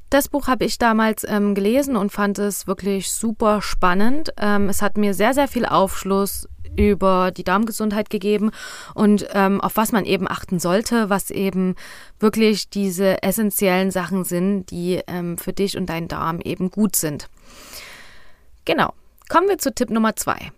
Das 0.08 0.30
Buch 0.30 0.46
habe 0.46 0.64
ich 0.64 0.78
damals 0.78 1.24
ähm, 1.28 1.54
gelesen 1.54 1.96
und 1.96 2.10
fand 2.10 2.38
es 2.38 2.66
wirklich 2.66 3.12
super 3.12 3.60
spannend. 3.60 4.32
Ähm, 4.38 4.70
es 4.70 4.80
hat 4.80 4.96
mir 4.96 5.12
sehr, 5.12 5.34
sehr 5.34 5.48
viel 5.48 5.66
Aufschluss 5.66 6.48
über 6.76 7.30
die 7.30 7.44
Darmgesundheit 7.44 8.10
gegeben 8.10 8.50
und 8.94 9.26
ähm, 9.32 9.60
auf 9.60 9.76
was 9.76 9.92
man 9.92 10.04
eben 10.04 10.28
achten 10.28 10.58
sollte, 10.58 11.10
was 11.10 11.30
eben 11.30 11.74
wirklich 12.20 12.68
diese 12.68 13.22
essentiellen 13.22 13.90
Sachen 13.90 14.24
sind, 14.24 14.70
die 14.70 15.00
ähm, 15.06 15.38
für 15.38 15.52
dich 15.52 15.76
und 15.76 15.86
deinen 15.86 16.08
Darm 16.08 16.40
eben 16.40 16.70
gut 16.70 16.96
sind. 16.96 17.28
Genau. 18.64 18.92
Kommen 19.28 19.48
wir 19.48 19.58
zu 19.58 19.74
Tipp 19.74 19.90
Nummer 19.90 20.16
zwei. 20.16 20.52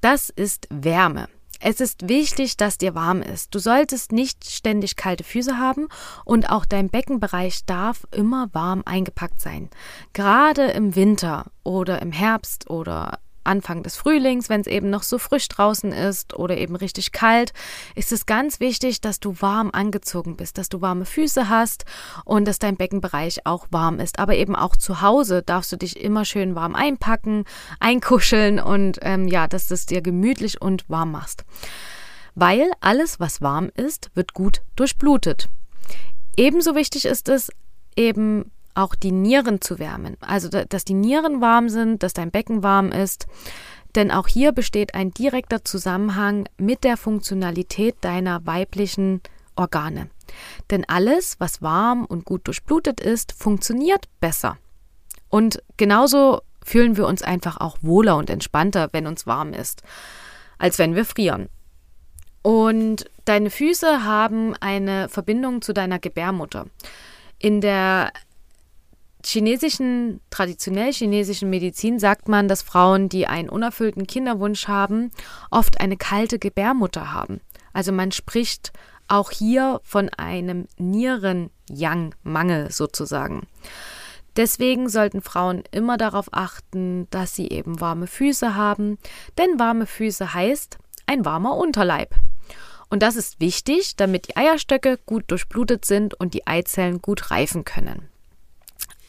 Das 0.00 0.30
ist 0.30 0.68
Wärme. 0.70 1.28
Es 1.64 1.80
ist 1.80 2.08
wichtig, 2.08 2.56
dass 2.56 2.76
dir 2.76 2.96
warm 2.96 3.22
ist. 3.22 3.54
Du 3.54 3.60
solltest 3.60 4.10
nicht 4.10 4.50
ständig 4.50 4.96
kalte 4.96 5.22
Füße 5.22 5.58
haben 5.58 5.86
und 6.24 6.50
auch 6.50 6.64
dein 6.64 6.88
Beckenbereich 6.88 7.64
darf 7.66 8.04
immer 8.10 8.48
warm 8.52 8.82
eingepackt 8.84 9.40
sein. 9.40 9.70
Gerade 10.12 10.72
im 10.72 10.96
Winter 10.96 11.46
oder 11.62 12.02
im 12.02 12.10
Herbst 12.10 12.68
oder 12.68 13.20
Anfang 13.44 13.82
des 13.82 13.96
Frühlings, 13.96 14.48
wenn 14.48 14.60
es 14.60 14.66
eben 14.66 14.90
noch 14.90 15.02
so 15.02 15.18
frisch 15.18 15.48
draußen 15.48 15.92
ist 15.92 16.34
oder 16.34 16.56
eben 16.56 16.76
richtig 16.76 17.12
kalt, 17.12 17.52
ist 17.94 18.12
es 18.12 18.26
ganz 18.26 18.60
wichtig, 18.60 19.00
dass 19.00 19.20
du 19.20 19.34
warm 19.40 19.70
angezogen 19.72 20.36
bist, 20.36 20.58
dass 20.58 20.68
du 20.68 20.80
warme 20.80 21.04
Füße 21.04 21.48
hast 21.48 21.84
und 22.24 22.46
dass 22.46 22.58
dein 22.58 22.76
Beckenbereich 22.76 23.46
auch 23.46 23.66
warm 23.70 24.00
ist. 24.00 24.18
Aber 24.18 24.34
eben 24.34 24.56
auch 24.56 24.76
zu 24.76 25.00
Hause 25.02 25.42
darfst 25.42 25.72
du 25.72 25.76
dich 25.76 26.00
immer 26.00 26.24
schön 26.24 26.54
warm 26.54 26.74
einpacken, 26.74 27.44
einkuscheln 27.80 28.60
und 28.60 28.98
ähm, 29.02 29.28
ja, 29.28 29.46
dass 29.46 29.68
du 29.68 29.74
es 29.74 29.86
dir 29.86 30.02
gemütlich 30.02 30.60
und 30.60 30.88
warm 30.88 31.12
machst. 31.12 31.44
Weil 32.34 32.70
alles, 32.80 33.20
was 33.20 33.42
warm 33.42 33.70
ist, 33.74 34.10
wird 34.14 34.32
gut 34.32 34.62
durchblutet. 34.76 35.48
Ebenso 36.36 36.74
wichtig 36.74 37.04
ist 37.04 37.28
es, 37.28 37.50
eben 37.96 38.50
auch 38.74 38.94
die 38.94 39.12
Nieren 39.12 39.60
zu 39.60 39.78
wärmen. 39.78 40.16
Also, 40.20 40.48
dass 40.48 40.84
die 40.84 40.94
Nieren 40.94 41.40
warm 41.40 41.68
sind, 41.68 42.02
dass 42.02 42.12
dein 42.12 42.30
Becken 42.30 42.62
warm 42.62 42.90
ist. 42.92 43.26
Denn 43.94 44.10
auch 44.10 44.26
hier 44.26 44.52
besteht 44.52 44.94
ein 44.94 45.10
direkter 45.10 45.64
Zusammenhang 45.64 46.48
mit 46.56 46.82
der 46.82 46.96
Funktionalität 46.96 47.96
deiner 48.00 48.46
weiblichen 48.46 49.20
Organe. 49.54 50.08
Denn 50.70 50.84
alles, 50.88 51.36
was 51.38 51.60
warm 51.60 52.06
und 52.06 52.24
gut 52.24 52.46
durchblutet 52.46 53.00
ist, 53.00 53.32
funktioniert 53.32 54.06
besser. 54.20 54.56
Und 55.28 55.62
genauso 55.76 56.40
fühlen 56.64 56.96
wir 56.96 57.06
uns 57.06 57.22
einfach 57.22 57.58
auch 57.58 57.76
wohler 57.82 58.16
und 58.16 58.30
entspannter, 58.30 58.88
wenn 58.92 59.06
uns 59.06 59.26
warm 59.26 59.52
ist, 59.52 59.82
als 60.58 60.78
wenn 60.78 60.94
wir 60.94 61.04
frieren. 61.04 61.48
Und 62.42 63.10
deine 63.24 63.50
Füße 63.50 64.04
haben 64.04 64.54
eine 64.60 65.08
Verbindung 65.08 65.62
zu 65.62 65.72
deiner 65.72 65.98
Gebärmutter. 65.98 66.66
In 67.38 67.60
der 67.60 68.12
chinesischen, 69.24 70.20
traditionell 70.30 70.92
chinesischen 70.92 71.50
Medizin 71.50 71.98
sagt 71.98 72.28
man, 72.28 72.48
dass 72.48 72.62
Frauen, 72.62 73.08
die 73.08 73.26
einen 73.26 73.48
unerfüllten 73.48 74.06
Kinderwunsch 74.06 74.68
haben, 74.68 75.10
oft 75.50 75.80
eine 75.80 75.96
kalte 75.96 76.38
Gebärmutter 76.38 77.12
haben. 77.12 77.40
Also 77.72 77.92
man 77.92 78.12
spricht 78.12 78.72
auch 79.08 79.30
hier 79.30 79.80
von 79.84 80.08
einem 80.10 80.66
Nieren-Yang-Mangel 80.78 82.70
sozusagen. 82.70 83.46
Deswegen 84.36 84.88
sollten 84.88 85.20
Frauen 85.20 85.62
immer 85.72 85.98
darauf 85.98 86.28
achten, 86.32 87.06
dass 87.10 87.34
sie 87.34 87.48
eben 87.48 87.80
warme 87.80 88.06
Füße 88.06 88.54
haben, 88.54 88.98
denn 89.36 89.58
warme 89.58 89.86
Füße 89.86 90.32
heißt 90.32 90.78
ein 91.06 91.24
warmer 91.24 91.56
Unterleib. 91.56 92.14
Und 92.88 93.02
das 93.02 93.16
ist 93.16 93.40
wichtig, 93.40 93.96
damit 93.96 94.28
die 94.28 94.36
Eierstöcke 94.36 94.98
gut 95.04 95.24
durchblutet 95.30 95.84
sind 95.84 96.14
und 96.14 96.34
die 96.34 96.46
Eizellen 96.46 97.02
gut 97.02 97.30
reifen 97.30 97.64
können. 97.64 98.11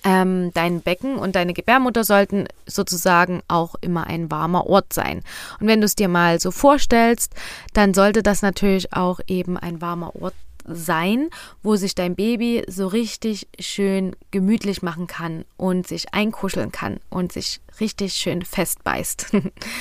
Ähm, 0.04 0.52
dein 0.54 0.82
Becken 0.82 1.16
und 1.16 1.36
deine 1.36 1.54
Gebärmutter 1.54 2.04
sollten 2.04 2.48
sozusagen 2.66 3.42
auch 3.48 3.76
immer 3.80 4.06
ein 4.08 4.30
warmer 4.30 4.68
Ort 4.68 4.92
sein. 4.92 5.22
Und 5.60 5.68
wenn 5.68 5.80
du 5.80 5.86
es 5.86 5.96
dir 5.96 6.10
mal 6.10 6.40
so 6.40 6.52
vorstellst, 6.52 7.34
dann 7.74 7.94
sollte 7.94 8.22
das 8.22 8.42
natürlich 8.42 8.94
auch 8.94 9.20
eben 9.28 9.58
ein 9.58 9.82
warmer 9.82 10.14
Ort 10.16 10.34
sein, 10.66 11.30
wo 11.62 11.76
sich 11.76 11.96
dein 11.96 12.16
Baby 12.16 12.64
so 12.68 12.88
richtig 12.88 13.48
schön 13.60 14.16
gemütlich 14.32 14.82
machen 14.82 15.08
kann 15.08 15.46
und 15.58 15.88
sich 15.88 16.14
einkuscheln 16.14 16.72
kann 16.72 17.00
und 17.10 17.32
sich 17.32 17.62
richtig 17.80 18.14
schön 18.14 18.44
festbeißt. 18.44 19.32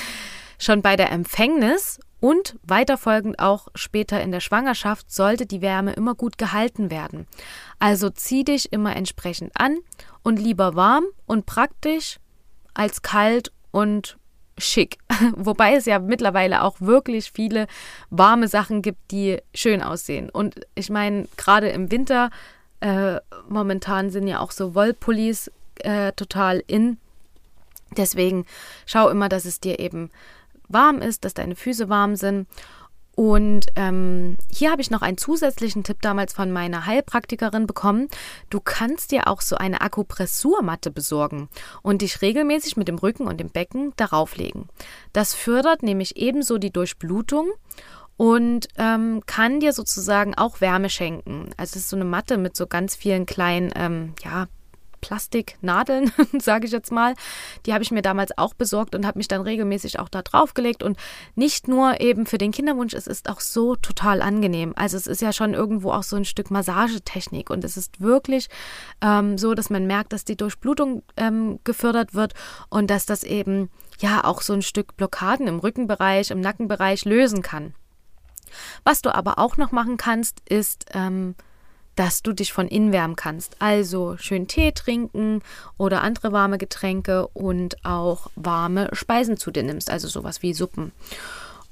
Schon 0.59 0.81
bei 0.81 0.95
der 0.95 1.11
Empfängnis 1.11 1.99
und 2.23 2.55
weiterfolgend 2.65 3.39
auch 3.39 3.67
später 3.75 4.21
in 4.21 4.31
der 4.31 4.39
Schwangerschaft 4.39 5.11
sollte 5.11 5.45
die 5.45 5.61
Wärme 5.61 5.91
immer 5.91 6.15
gut 6.15 6.37
gehalten 6.37 6.89
werden. 6.89 7.27
Also 7.79 8.09
zieh 8.09 8.45
dich 8.45 8.71
immer 8.71 8.95
entsprechend 8.95 9.51
an 9.55 9.79
und 10.23 10.39
lieber 10.39 10.73
warm 10.73 11.03
und 11.25 11.45
praktisch 11.45 12.19
als 12.73 13.01
kalt 13.01 13.51
und 13.71 14.17
schick. 14.57 14.99
Wobei 15.35 15.75
es 15.75 15.85
ja 15.85 15.99
mittlerweile 15.99 16.63
auch 16.63 16.79
wirklich 16.79 17.29
viele 17.29 17.67
warme 18.09 18.47
Sachen 18.47 18.81
gibt, 18.81 19.11
die 19.11 19.39
schön 19.53 19.83
aussehen. 19.83 20.29
Und 20.29 20.61
ich 20.75 20.89
meine, 20.89 21.27
gerade 21.35 21.67
im 21.71 21.91
Winter, 21.91 22.29
äh, 22.79 23.19
momentan 23.49 24.11
sind 24.11 24.29
ja 24.29 24.39
auch 24.39 24.51
so 24.51 24.75
Wollpullis 24.75 25.51
äh, 25.79 26.13
total 26.13 26.63
in. 26.67 26.99
Deswegen 27.97 28.45
schau 28.85 29.09
immer, 29.09 29.27
dass 29.27 29.43
es 29.43 29.59
dir 29.59 29.79
eben 29.79 30.09
warm 30.67 30.99
ist, 30.99 31.25
dass 31.25 31.33
deine 31.33 31.55
Füße 31.55 31.89
warm 31.89 32.15
sind. 32.15 32.47
Und 33.15 33.67
ähm, 33.75 34.37
hier 34.49 34.71
habe 34.71 34.81
ich 34.81 34.89
noch 34.89 35.03
einen 35.03 35.19
zusätzlichen 35.19 35.83
Tipp 35.83 35.97
damals 36.01 36.33
von 36.33 36.51
meiner 36.51 36.87
Heilpraktikerin 36.87 37.67
bekommen. 37.67 38.07
Du 38.49 38.59
kannst 38.59 39.11
dir 39.11 39.27
auch 39.27 39.41
so 39.41 39.55
eine 39.55 39.81
Akupressurmatte 39.81 40.89
besorgen 40.89 41.47
und 41.83 42.01
dich 42.01 42.23
regelmäßig 42.23 42.75
mit 42.75 42.87
dem 42.87 42.97
Rücken 42.97 43.27
und 43.27 43.39
dem 43.39 43.49
Becken 43.49 43.93
darauf 43.97 44.35
legen. 44.35 44.67
Das 45.13 45.35
fördert 45.35 45.83
nämlich 45.83 46.17
ebenso 46.17 46.57
die 46.57 46.71
Durchblutung 46.71 47.51
und 48.17 48.67
ähm, 48.77 49.21
kann 49.27 49.59
dir 49.59 49.73
sozusagen 49.73 50.33
auch 50.35 50.59
Wärme 50.59 50.89
schenken. 50.89 51.51
Also 51.57 51.77
es 51.77 51.83
ist 51.83 51.89
so 51.89 51.95
eine 51.95 52.05
Matte 52.05 52.37
mit 52.37 52.57
so 52.57 52.65
ganz 52.65 52.95
vielen 52.95 53.27
kleinen, 53.27 53.71
ähm, 53.75 54.13
ja, 54.23 54.47
Plastiknadeln, 55.03 56.13
sage 56.39 56.65
ich 56.65 56.71
jetzt 56.71 56.91
mal. 56.91 57.13
Die 57.65 57.73
habe 57.73 57.83
ich 57.83 57.91
mir 57.91 58.01
damals 58.01 58.37
auch 58.37 58.53
besorgt 58.53 58.95
und 58.95 59.05
habe 59.05 59.19
mich 59.19 59.27
dann 59.27 59.41
regelmäßig 59.41 59.99
auch 59.99 60.07
da 60.07 60.21
draufgelegt. 60.21 60.81
Und 60.81 60.97
nicht 61.35 61.67
nur 61.67 61.99
eben 61.99 62.25
für 62.25 62.37
den 62.37 62.51
Kinderwunsch, 62.51 62.93
es 62.93 63.05
ist 63.05 63.29
auch 63.29 63.41
so 63.41 63.75
total 63.75 64.21
angenehm. 64.21 64.73
Also 64.77 64.95
es 64.95 65.05
ist 65.05 65.21
ja 65.21 65.33
schon 65.33 65.53
irgendwo 65.53 65.91
auch 65.91 66.03
so 66.03 66.15
ein 66.15 66.23
Stück 66.23 66.51
Massagetechnik 66.51 67.49
und 67.49 67.65
es 67.65 67.75
ist 67.75 67.99
wirklich 67.99 68.47
ähm, 69.01 69.37
so, 69.37 69.53
dass 69.53 69.69
man 69.69 69.87
merkt, 69.87 70.13
dass 70.13 70.23
die 70.23 70.37
Durchblutung 70.37 71.03
ähm, 71.17 71.59
gefördert 71.65 72.13
wird 72.13 72.33
und 72.69 72.89
dass 72.89 73.05
das 73.05 73.23
eben 73.23 73.69
ja 73.99 74.23
auch 74.23 74.41
so 74.41 74.53
ein 74.53 74.61
Stück 74.61 74.95
Blockaden 74.95 75.47
im 75.47 75.59
Rückenbereich, 75.59 76.31
im 76.31 76.39
Nackenbereich 76.39 77.03
lösen 77.03 77.41
kann. 77.41 77.75
Was 78.85 79.01
du 79.01 79.13
aber 79.13 79.37
auch 79.37 79.57
noch 79.57 79.73
machen 79.73 79.97
kannst, 79.97 80.41
ist 80.47 80.85
ähm, 80.93 81.35
dass 81.95 82.23
du 82.23 82.33
dich 82.33 82.53
von 82.53 82.67
innen 82.67 82.91
wärmen 82.91 83.15
kannst. 83.15 83.55
Also 83.59 84.17
schön 84.17 84.47
Tee 84.47 84.71
trinken 84.71 85.41
oder 85.77 86.01
andere 86.01 86.31
warme 86.31 86.57
Getränke 86.57 87.27
und 87.27 87.83
auch 87.85 88.31
warme 88.35 88.89
Speisen 88.93 89.37
zu 89.37 89.51
dir 89.51 89.63
nimmst, 89.63 89.89
also 89.89 90.07
sowas 90.07 90.41
wie 90.41 90.53
Suppen. 90.53 90.91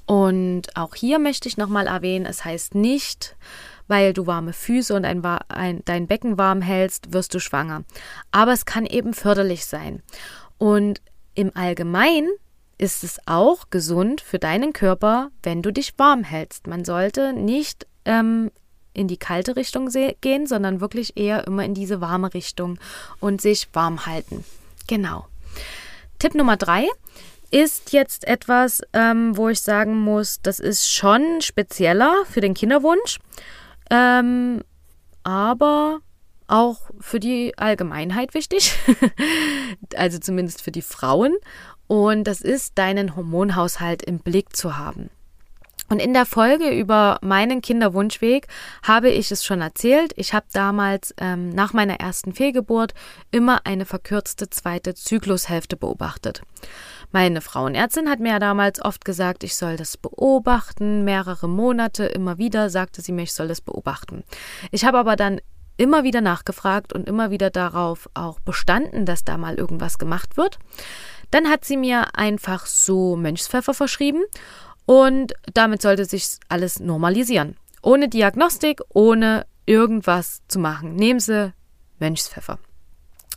Und 0.06 0.76
auch 0.76 0.94
hier 0.94 1.18
möchte 1.18 1.48
ich 1.48 1.56
nochmal 1.56 1.86
erwähnen, 1.86 2.26
es 2.26 2.44
heißt 2.44 2.74
nicht, 2.74 3.36
weil 3.88 4.12
du 4.12 4.26
warme 4.26 4.52
Füße 4.52 4.94
und 4.94 5.04
ein, 5.04 5.24
ein, 5.24 5.82
dein 5.84 6.06
Becken 6.06 6.38
warm 6.38 6.62
hältst, 6.62 7.12
wirst 7.12 7.34
du 7.34 7.40
schwanger. 7.40 7.84
Aber 8.30 8.52
es 8.52 8.64
kann 8.64 8.86
eben 8.86 9.14
förderlich 9.14 9.66
sein. 9.66 10.02
Und 10.58 11.00
im 11.34 11.50
Allgemeinen 11.54 12.30
ist 12.78 13.04
es 13.04 13.20
auch 13.26 13.70
gesund 13.70 14.20
für 14.20 14.38
deinen 14.38 14.72
Körper, 14.72 15.30
wenn 15.42 15.62
du 15.62 15.72
dich 15.72 15.94
warm 15.98 16.24
hältst. 16.24 16.66
Man 16.66 16.84
sollte 16.84 17.32
nicht 17.32 17.86
ähm, 18.04 18.50
in 18.94 19.08
die 19.08 19.16
kalte 19.16 19.56
Richtung 19.56 19.88
gehen, 20.20 20.46
sondern 20.46 20.80
wirklich 20.80 21.16
eher 21.16 21.46
immer 21.46 21.64
in 21.64 21.74
diese 21.74 22.00
warme 22.00 22.34
Richtung 22.34 22.78
und 23.20 23.40
sich 23.40 23.68
warm 23.72 24.06
halten. 24.06 24.44
Genau. 24.86 25.26
Tipp 26.18 26.34
Nummer 26.34 26.56
drei 26.56 26.86
ist 27.50 27.92
jetzt 27.92 28.26
etwas, 28.26 28.82
ähm, 28.92 29.36
wo 29.36 29.48
ich 29.48 29.60
sagen 29.60 29.98
muss, 30.00 30.40
das 30.40 30.58
ist 30.58 30.90
schon 30.90 31.40
spezieller 31.40 32.24
für 32.28 32.40
den 32.40 32.54
Kinderwunsch, 32.54 33.18
ähm, 33.90 34.62
aber 35.22 36.00
auch 36.46 36.80
für 37.00 37.20
die 37.20 37.56
Allgemeinheit 37.56 38.34
wichtig, 38.34 38.72
also 39.96 40.18
zumindest 40.18 40.62
für 40.62 40.72
die 40.72 40.82
Frauen. 40.82 41.36
Und 41.86 42.24
das 42.24 42.40
ist, 42.40 42.78
deinen 42.78 43.16
Hormonhaushalt 43.16 44.02
im 44.02 44.18
Blick 44.18 44.56
zu 44.56 44.78
haben. 44.78 45.10
Und 45.92 45.98
in 45.98 46.14
der 46.14 46.24
Folge 46.24 46.70
über 46.70 47.18
meinen 47.20 47.60
Kinderwunschweg 47.60 48.46
habe 48.82 49.10
ich 49.10 49.30
es 49.30 49.44
schon 49.44 49.60
erzählt. 49.60 50.14
Ich 50.16 50.32
habe 50.32 50.46
damals 50.50 51.14
ähm, 51.18 51.50
nach 51.50 51.74
meiner 51.74 52.00
ersten 52.00 52.32
Fehlgeburt 52.32 52.94
immer 53.30 53.66
eine 53.66 53.84
verkürzte 53.84 54.48
zweite 54.48 54.94
Zyklushälfte 54.94 55.76
beobachtet. 55.76 56.40
Meine 57.10 57.42
Frauenärztin 57.42 58.08
hat 58.08 58.20
mir 58.20 58.30
ja 58.30 58.38
damals 58.38 58.82
oft 58.82 59.04
gesagt, 59.04 59.44
ich 59.44 59.54
soll 59.54 59.76
das 59.76 59.98
beobachten, 59.98 61.04
mehrere 61.04 61.46
Monate, 61.46 62.06
immer 62.06 62.38
wieder 62.38 62.70
sagte 62.70 63.02
sie 63.02 63.12
mir, 63.12 63.24
ich 63.24 63.34
soll 63.34 63.48
das 63.48 63.60
beobachten. 63.60 64.24
Ich 64.70 64.86
habe 64.86 64.96
aber 64.96 65.14
dann 65.14 65.42
immer 65.76 66.04
wieder 66.04 66.22
nachgefragt 66.22 66.94
und 66.94 67.06
immer 67.06 67.30
wieder 67.30 67.50
darauf 67.50 68.08
auch 68.14 68.40
bestanden, 68.40 69.04
dass 69.04 69.24
da 69.24 69.36
mal 69.36 69.56
irgendwas 69.56 69.98
gemacht 69.98 70.38
wird. 70.38 70.58
Dann 71.30 71.48
hat 71.48 71.66
sie 71.66 71.76
mir 71.76 72.14
einfach 72.14 72.64
so 72.64 73.16
Mönchspfeffer 73.16 73.74
verschrieben 73.74 74.22
und 74.92 75.32
damit 75.54 75.80
sollte 75.80 76.04
sich 76.04 76.36
alles 76.50 76.78
normalisieren. 76.78 77.56
Ohne 77.80 78.10
Diagnostik, 78.10 78.82
ohne 78.90 79.46
irgendwas 79.64 80.42
zu 80.48 80.58
machen. 80.58 80.96
Nehmen 80.96 81.18
Sie 81.18 81.54
Mönchspfeffer. 81.98 82.58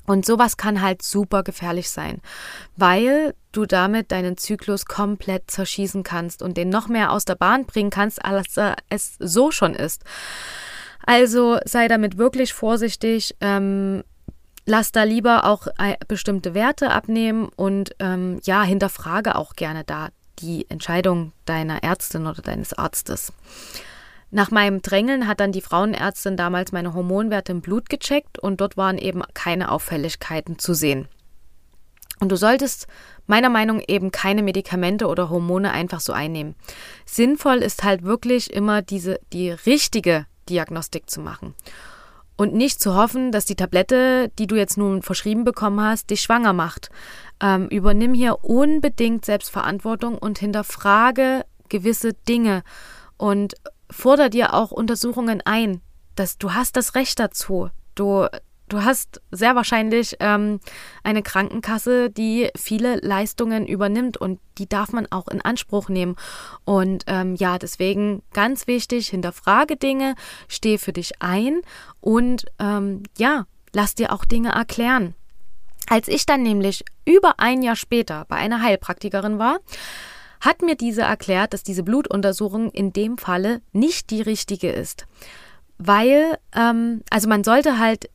Und 0.05 0.25
sowas 0.25 0.57
kann 0.57 0.81
halt 0.81 1.01
super 1.01 1.43
gefährlich 1.43 1.89
sein, 1.89 2.19
weil 2.75 3.35
du 3.53 3.65
damit 3.65 4.11
deinen 4.11 4.35
Zyklus 4.35 4.85
komplett 4.85 5.49
zerschießen 5.49 6.03
kannst 6.03 6.41
und 6.41 6.57
den 6.57 6.67
noch 6.67 6.89
mehr 6.89 7.13
aus 7.13 7.23
der 7.23 7.35
Bahn 7.35 7.65
bringen 7.65 7.89
kannst, 7.89 8.25
als 8.25 8.57
es 8.89 9.15
so 9.19 9.49
schon 9.49 9.75
ist. 9.75 10.03
Also 11.05 11.57
sei 11.63 11.87
damit 11.87 12.17
wirklich 12.17 12.53
vorsichtig. 12.53 13.33
Ähm, 13.39 14.03
lass 14.65 14.91
da 14.91 15.03
lieber 15.03 15.45
auch 15.45 15.67
äh, 15.77 15.95
bestimmte 16.05 16.53
Werte 16.53 16.91
abnehmen 16.91 17.47
und 17.55 17.95
ähm, 17.99 18.41
ja, 18.43 18.61
hinterfrage 18.63 19.35
auch 19.35 19.53
gerne 19.53 19.85
da 19.85 20.09
die 20.39 20.69
Entscheidung 20.69 21.31
deiner 21.45 21.83
Ärztin 21.83 22.27
oder 22.27 22.41
deines 22.41 22.73
Arztes. 22.73 23.33
Nach 24.31 24.51
meinem 24.51 24.81
Drängeln 24.81 25.27
hat 25.27 25.39
dann 25.39 25.51
die 25.51 25.61
Frauenärztin 25.61 26.35
damals 26.35 26.71
meine 26.71 26.93
Hormonwerte 26.93 27.51
im 27.51 27.61
Blut 27.61 27.89
gecheckt 27.89 28.39
und 28.39 28.59
dort 28.59 28.75
waren 28.75 28.97
eben 28.97 29.23
keine 29.33 29.71
Auffälligkeiten 29.71 30.59
zu 30.59 30.73
sehen. 30.73 31.07
Und 32.19 32.31
du 32.31 32.37
solltest 32.37 32.87
meiner 33.27 33.49
Meinung 33.49 33.77
nach 33.77 33.85
eben 33.87 34.11
keine 34.11 34.41
Medikamente 34.41 35.07
oder 35.07 35.29
Hormone 35.29 35.71
einfach 35.71 35.99
so 35.99 36.13
einnehmen. 36.13 36.55
Sinnvoll 37.05 37.57
ist 37.57 37.83
halt 37.83 38.03
wirklich 38.03 38.53
immer 38.53 38.81
diese 38.81 39.19
die 39.33 39.51
richtige 39.51 40.25
Diagnostik 40.49 41.09
zu 41.09 41.21
machen 41.21 41.55
und 42.37 42.53
nicht 42.53 42.81
zu 42.81 42.95
hoffen, 42.95 43.31
dass 43.31 43.45
die 43.45 43.55
Tablette, 43.55 44.29
die 44.37 44.47
du 44.47 44.55
jetzt 44.55 44.77
nun 44.77 45.01
verschrieben 45.01 45.43
bekommen 45.43 45.81
hast, 45.81 46.09
dich 46.09 46.21
schwanger 46.21 46.53
macht. 46.53 46.89
Ähm, 47.41 47.67
übernimm 47.67 48.13
hier 48.13 48.43
unbedingt 48.43 49.25
Selbstverantwortung 49.25 50.17
und 50.17 50.39
hinterfrage 50.39 51.45
gewisse 51.69 52.13
Dinge 52.13 52.63
und 53.17 53.55
fordere 53.89 54.29
dir 54.29 54.53
auch 54.53 54.71
Untersuchungen 54.71 55.41
ein. 55.43 55.81
Dass 56.15 56.37
du 56.37 56.53
hast 56.53 56.77
das 56.77 56.95
Recht 56.95 57.19
dazu. 57.19 57.69
Du 57.93 58.27
Du 58.67 58.83
hast 58.83 59.21
sehr 59.29 59.55
wahrscheinlich 59.55 60.15
ähm, 60.19 60.59
eine 61.03 61.21
Krankenkasse, 61.21 62.09
die 62.09 62.49
viele 62.55 62.95
Leistungen 62.97 63.67
übernimmt 63.67 64.17
und 64.17 64.39
die 64.57 64.67
darf 64.67 64.91
man 64.91 65.07
auch 65.11 65.27
in 65.27 65.41
Anspruch 65.41 65.87
nehmen. 65.87 66.15
Und 66.63 67.03
ähm, 67.05 67.35
ja, 67.35 67.59
deswegen 67.59 68.23
ganz 68.33 68.65
wichtig, 68.65 69.09
hinterfrage 69.09 69.75
Dinge, 69.75 70.15
steh 70.47 70.79
für 70.79 70.93
dich 70.93 71.21
ein 71.21 71.61
und 72.01 72.45
ähm, 72.57 73.03
ja, 73.17 73.45
lass 73.71 73.93
dir 73.93 74.11
auch 74.11 74.25
Dinge 74.25 74.49
erklären. 74.49 75.13
Als 75.89 76.07
ich 76.07 76.25
dann 76.25 76.43
nämlich 76.43 76.83
über 77.05 77.35
ein 77.39 77.61
Jahr 77.61 77.75
später 77.75 78.25
bei 78.27 78.35
einer 78.35 78.61
Heilpraktikerin 78.61 79.39
war, 79.39 79.59
hat 80.41 80.61
mir 80.61 80.75
diese 80.75 81.01
erklärt, 81.01 81.53
dass 81.53 81.63
diese 81.63 81.83
Blutuntersuchung 81.83 82.71
in 82.71 82.93
dem 82.93 83.17
Falle 83.17 83.61
nicht 83.71 84.09
die 84.09 84.21
richtige 84.21 84.69
ist 84.69 85.05
weil, 85.77 86.37
ähm, 86.55 87.01
also 87.09 87.27
man 87.27 87.43
sollte 87.43 87.79
halt 87.79 88.09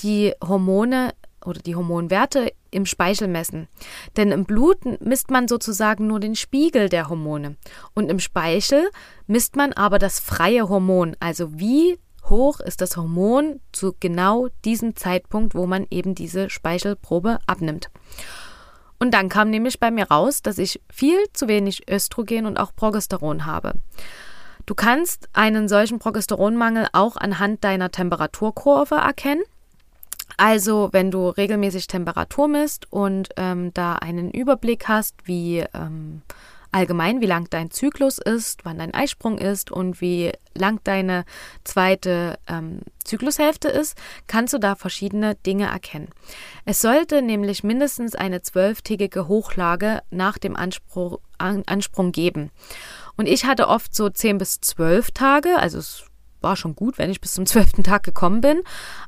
die 0.00 0.34
Hormone 0.46 1.14
oder 1.44 1.60
die 1.60 1.76
Hormonwerte 1.76 2.52
im 2.70 2.84
Speichel 2.84 3.28
messen. 3.28 3.68
Denn 4.16 4.32
im 4.32 4.44
Blut 4.44 4.78
misst 5.00 5.30
man 5.30 5.48
sozusagen 5.48 6.06
nur 6.06 6.20
den 6.20 6.34
Spiegel 6.34 6.88
der 6.88 7.08
Hormone. 7.08 7.56
Und 7.94 8.10
im 8.10 8.18
Speichel 8.18 8.90
misst 9.26 9.56
man 9.56 9.72
aber 9.72 9.98
das 9.98 10.20
freie 10.20 10.68
Hormon, 10.68 11.16
also 11.20 11.58
wie 11.58 11.98
hoch 12.30 12.60
ist 12.60 12.80
das 12.80 12.96
Hormon 12.96 13.60
zu 13.72 13.94
genau 13.98 14.48
diesem 14.64 14.96
Zeitpunkt, 14.96 15.54
wo 15.54 15.66
man 15.66 15.86
eben 15.90 16.14
diese 16.14 16.50
Speichelprobe 16.50 17.38
abnimmt. 17.46 17.90
Und 18.98 19.14
dann 19.14 19.28
kam 19.28 19.50
nämlich 19.50 19.78
bei 19.78 19.90
mir 19.90 20.08
raus, 20.08 20.42
dass 20.42 20.58
ich 20.58 20.80
viel 20.90 21.18
zu 21.32 21.48
wenig 21.48 21.88
Östrogen 21.90 22.46
und 22.46 22.58
auch 22.58 22.74
Progesteron 22.74 23.46
habe. 23.46 23.74
Du 24.66 24.74
kannst 24.74 25.28
einen 25.32 25.68
solchen 25.68 25.98
Progesteronmangel 25.98 26.88
auch 26.92 27.16
anhand 27.16 27.64
deiner 27.64 27.90
Temperaturkurve 27.90 28.96
erkennen. 28.96 29.42
Also, 30.36 30.90
wenn 30.92 31.10
du 31.10 31.28
regelmäßig 31.30 31.86
Temperatur 31.86 32.48
misst 32.48 32.92
und 32.92 33.30
ähm, 33.36 33.72
da 33.72 33.94
einen 33.94 34.30
Überblick 34.30 34.86
hast, 34.86 35.14
wie 35.24 35.64
ähm, 35.72 36.22
allgemein, 36.72 37.20
wie 37.20 37.26
lang 37.26 37.48
dein 37.50 37.70
Zyklus 37.70 38.18
ist, 38.18 38.64
wann 38.64 38.78
dein 38.78 38.94
Eisprung 38.94 39.38
ist 39.38 39.70
und 39.70 40.00
wie 40.00 40.32
lang 40.54 40.80
deine 40.84 41.24
zweite 41.64 42.38
ähm, 42.46 42.80
Zyklushälfte 43.04 43.68
ist, 43.68 43.96
kannst 44.26 44.54
du 44.54 44.58
da 44.58 44.74
verschiedene 44.74 45.34
Dinge 45.34 45.66
erkennen. 45.66 46.08
Es 46.64 46.80
sollte 46.80 47.22
nämlich 47.22 47.64
mindestens 47.64 48.14
eine 48.14 48.42
zwölftägige 48.42 49.28
Hochlage 49.28 50.00
nach 50.10 50.38
dem 50.38 50.56
Anspruch, 50.56 51.20
An 51.38 51.62
Ansprung 51.66 52.12
geben. 52.12 52.50
Und 53.16 53.26
ich 53.26 53.44
hatte 53.44 53.68
oft 53.68 53.94
so 53.94 54.10
zehn 54.10 54.38
bis 54.38 54.60
zwölf 54.60 55.10
Tage, 55.12 55.58
also 55.58 55.78
es 55.78 56.04
war 56.40 56.56
schon 56.56 56.76
gut, 56.76 56.98
wenn 56.98 57.10
ich 57.10 57.20
bis 57.20 57.34
zum 57.34 57.46
zwölften 57.46 57.82
Tag 57.82 58.02
gekommen 58.02 58.40
bin. 58.40 58.62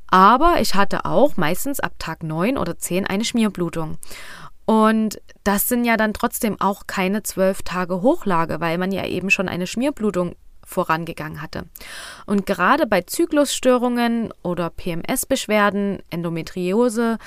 Aber 0.08 0.60
ich 0.60 0.74
hatte 0.74 1.04
auch 1.04 1.36
meistens 1.36 1.80
ab 1.80 1.92
Tag 1.98 2.22
neun 2.22 2.58
oder 2.58 2.78
zehn 2.78 3.06
eine 3.06 3.24
Schmierblutung. 3.24 3.98
Und 4.64 5.20
das 5.44 5.68
sind 5.68 5.84
ja 5.84 5.96
dann 5.96 6.14
trotzdem 6.14 6.60
auch 6.60 6.86
keine 6.86 7.22
zwölf 7.22 7.62
Tage 7.62 8.02
Hochlage, 8.02 8.60
weil 8.60 8.78
man 8.78 8.92
ja 8.92 9.06
eben 9.06 9.30
schon 9.30 9.48
eine 9.48 9.66
Schmierblutung 9.66 10.36
vorangegangen 10.64 11.42
hatte. 11.42 11.64
Und 12.26 12.46
gerade 12.46 12.86
bei 12.86 13.02
Zyklusstörungen 13.02 14.32
oder 14.42 14.70
PMS-Beschwerden, 14.70 16.00
Endometriose 16.10 17.18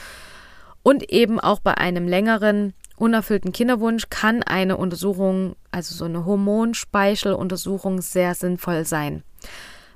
und 0.82 1.10
eben 1.12 1.40
auch 1.40 1.60
bei 1.60 1.78
einem 1.78 2.08
längeren 2.08 2.74
unerfüllten 2.98 3.52
Kinderwunsch 3.52 4.10
kann 4.10 4.44
eine 4.44 4.78
Untersuchung, 4.78 5.56
also 5.72 5.96
so 5.96 6.06
eine 6.06 6.26
Hormonspeicheluntersuchung, 6.26 8.02
sehr 8.02 8.36
sinnvoll 8.36 8.86
sein. 8.86 9.24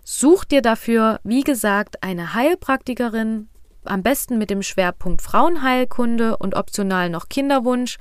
Such 0.04 0.46
dir 0.46 0.62
dafür, 0.62 1.20
wie 1.24 1.44
gesagt, 1.44 2.04
eine 2.04 2.34
Heilpraktikerin, 2.34 3.50
am 3.88 4.04
besten 4.04 4.38
mit 4.38 4.50
dem 4.50 4.62
Schwerpunkt 4.62 5.22
Frauenheilkunde 5.22 6.38
und 6.38 6.56
optional 6.56 7.10
noch 7.10 7.30
Kinderwunsch. 7.30 7.98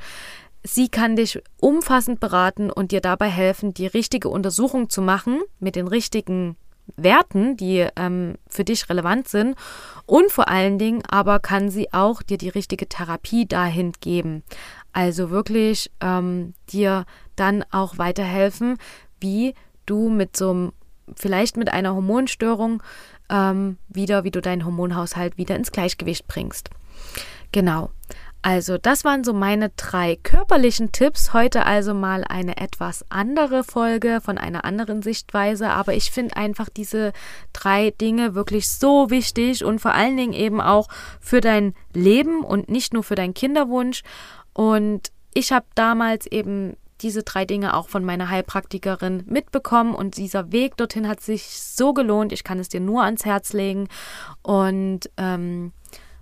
Sie 0.62 0.88
kann 0.88 1.16
dich 1.16 1.40
umfassend 1.60 2.18
beraten 2.18 2.70
und 2.70 2.90
dir 2.90 3.00
dabei 3.00 3.28
helfen, 3.28 3.72
die 3.72 3.86
richtige 3.86 4.28
Untersuchung 4.28 4.90
zu 4.90 5.00
machen 5.00 5.40
mit 5.60 5.76
den 5.76 5.86
richtigen 5.86 6.56
Werten, 6.96 7.56
die 7.56 7.86
ähm, 7.96 8.34
für 8.48 8.64
dich 8.64 8.88
relevant 8.88 9.28
sind. 9.28 9.56
Und 10.06 10.30
vor 10.30 10.48
allen 10.48 10.78
Dingen 10.78 11.02
aber 11.08 11.40
kann 11.40 11.70
sie 11.70 11.92
auch 11.92 12.22
dir 12.22 12.38
die 12.38 12.48
richtige 12.48 12.88
Therapie 12.88 13.46
dahin 13.46 13.92
geben. 14.00 14.42
Also 14.92 15.30
wirklich 15.30 15.90
ähm, 16.00 16.54
dir 16.70 17.04
dann 17.34 17.64
auch 17.70 17.98
weiterhelfen, 17.98 18.78
wie 19.20 19.54
du 19.84 20.08
mit 20.08 20.36
so 20.36 20.50
einem 20.50 20.72
vielleicht 21.14 21.56
mit 21.56 21.72
einer 21.72 21.94
Hormonstörung 21.94 22.82
ähm, 23.30 23.78
wieder, 23.88 24.24
wie 24.24 24.30
du 24.30 24.40
deinen 24.40 24.64
Hormonhaushalt 24.64 25.36
wieder 25.36 25.56
ins 25.56 25.72
Gleichgewicht 25.72 26.26
bringst. 26.26 26.70
Genau. 27.52 27.90
Also, 28.42 28.78
das 28.78 29.04
waren 29.04 29.24
so 29.24 29.32
meine 29.32 29.70
drei 29.70 30.14
körperlichen 30.22 30.92
Tipps. 30.92 31.32
Heute 31.32 31.66
also 31.66 31.94
mal 31.94 32.22
eine 32.22 32.58
etwas 32.58 33.04
andere 33.08 33.64
Folge 33.64 34.20
von 34.22 34.38
einer 34.38 34.64
anderen 34.64 35.02
Sichtweise. 35.02 35.70
Aber 35.70 35.94
ich 35.94 36.12
finde 36.12 36.36
einfach 36.36 36.68
diese 36.68 37.12
drei 37.52 37.90
Dinge 37.90 38.36
wirklich 38.36 38.68
so 38.68 39.10
wichtig 39.10 39.64
und 39.64 39.80
vor 39.80 39.94
allen 39.94 40.16
Dingen 40.16 40.32
eben 40.32 40.60
auch 40.60 40.88
für 41.18 41.40
dein 41.40 41.74
Leben 41.92 42.44
und 42.44 42.68
nicht 42.68 42.92
nur 42.92 43.02
für 43.02 43.16
deinen 43.16 43.34
Kinderwunsch. 43.34 44.02
Und 44.52 45.10
ich 45.34 45.50
habe 45.50 45.66
damals 45.74 46.26
eben 46.26 46.76
diese 47.02 47.22
drei 47.22 47.44
Dinge 47.44 47.74
auch 47.74 47.88
von 47.88 48.04
meiner 48.04 48.30
Heilpraktikerin 48.30 49.24
mitbekommen 49.26 49.94
und 49.94 50.16
dieser 50.16 50.52
Weg 50.52 50.76
dorthin 50.76 51.08
hat 51.08 51.20
sich 51.20 51.60
so 51.60 51.92
gelohnt. 51.92 52.32
Ich 52.32 52.44
kann 52.44 52.58
es 52.58 52.68
dir 52.68 52.80
nur 52.80 53.02
ans 53.02 53.24
Herz 53.24 53.52
legen 53.52 53.88
und 54.42 55.10
ähm, 55.16 55.72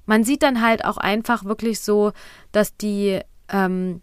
man 0.07 0.25
sieht 0.25 0.43
dann 0.43 0.61
halt 0.61 0.85
auch 0.85 0.97
einfach 0.97 1.45
wirklich 1.45 1.81
so, 1.81 2.13
dass 2.53 2.77
die, 2.77 3.21
ähm, 3.49 4.03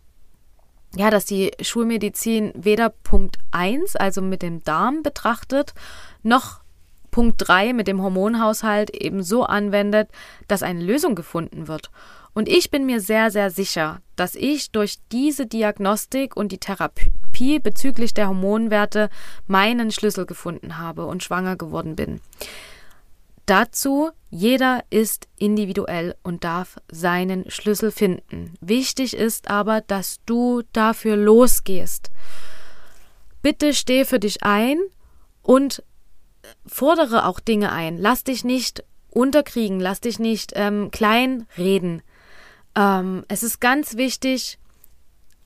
ja, 0.95 1.09
dass 1.09 1.25
die 1.25 1.51
Schulmedizin 1.61 2.51
weder 2.55 2.89
Punkt 2.89 3.37
1, 3.51 3.95
also 3.95 4.21
mit 4.21 4.41
dem 4.41 4.63
Darm 4.63 5.03
betrachtet, 5.03 5.73
noch 6.23 6.61
Punkt 7.11 7.35
3 7.39 7.73
mit 7.73 7.87
dem 7.87 8.01
Hormonhaushalt 8.01 8.89
eben 8.89 9.21
so 9.21 9.43
anwendet, 9.43 10.09
dass 10.47 10.63
eine 10.63 10.81
Lösung 10.81 11.13
gefunden 11.13 11.67
wird. 11.67 11.91
Und 12.33 12.47
ich 12.47 12.71
bin 12.71 12.85
mir 12.85 13.01
sehr, 13.01 13.29
sehr 13.29 13.49
sicher, 13.49 14.01
dass 14.15 14.35
ich 14.35 14.71
durch 14.71 14.99
diese 15.11 15.45
Diagnostik 15.45 16.37
und 16.37 16.51
die 16.51 16.59
Therapie 16.59 17.59
bezüglich 17.59 18.13
der 18.13 18.29
Hormonwerte 18.29 19.09
meinen 19.47 19.91
Schlüssel 19.91 20.25
gefunden 20.25 20.77
habe 20.77 21.05
und 21.05 21.23
schwanger 21.23 21.57
geworden 21.57 21.95
bin. 21.95 22.21
Dazu, 23.45 24.11
jeder 24.29 24.83
ist 24.91 25.27
individuell 25.37 26.15
und 26.23 26.43
darf 26.45 26.77
seinen 26.89 27.49
Schlüssel 27.49 27.91
finden. 27.91 28.53
Wichtig 28.61 29.13
ist 29.13 29.49
aber, 29.49 29.81
dass 29.81 30.21
du 30.25 30.61
dafür 30.71 31.17
losgehst. 31.17 32.11
Bitte 33.41 33.73
steh 33.73 34.05
für 34.05 34.19
dich 34.19 34.43
ein 34.43 34.79
und 35.41 35.83
fordere 36.65 37.25
auch 37.25 37.39
Dinge 37.39 37.71
ein. 37.71 37.97
Lass 37.97 38.23
dich 38.23 38.45
nicht 38.45 38.85
unterkriegen, 39.09 39.79
lass 39.79 39.99
dich 39.99 40.19
nicht 40.19 40.53
ähm, 40.55 40.91
klein 40.91 41.45
reden. 41.57 42.03
Ähm, 42.75 43.25
es 43.27 43.43
ist 43.43 43.59
ganz 43.59 43.97
wichtig, 43.97 44.57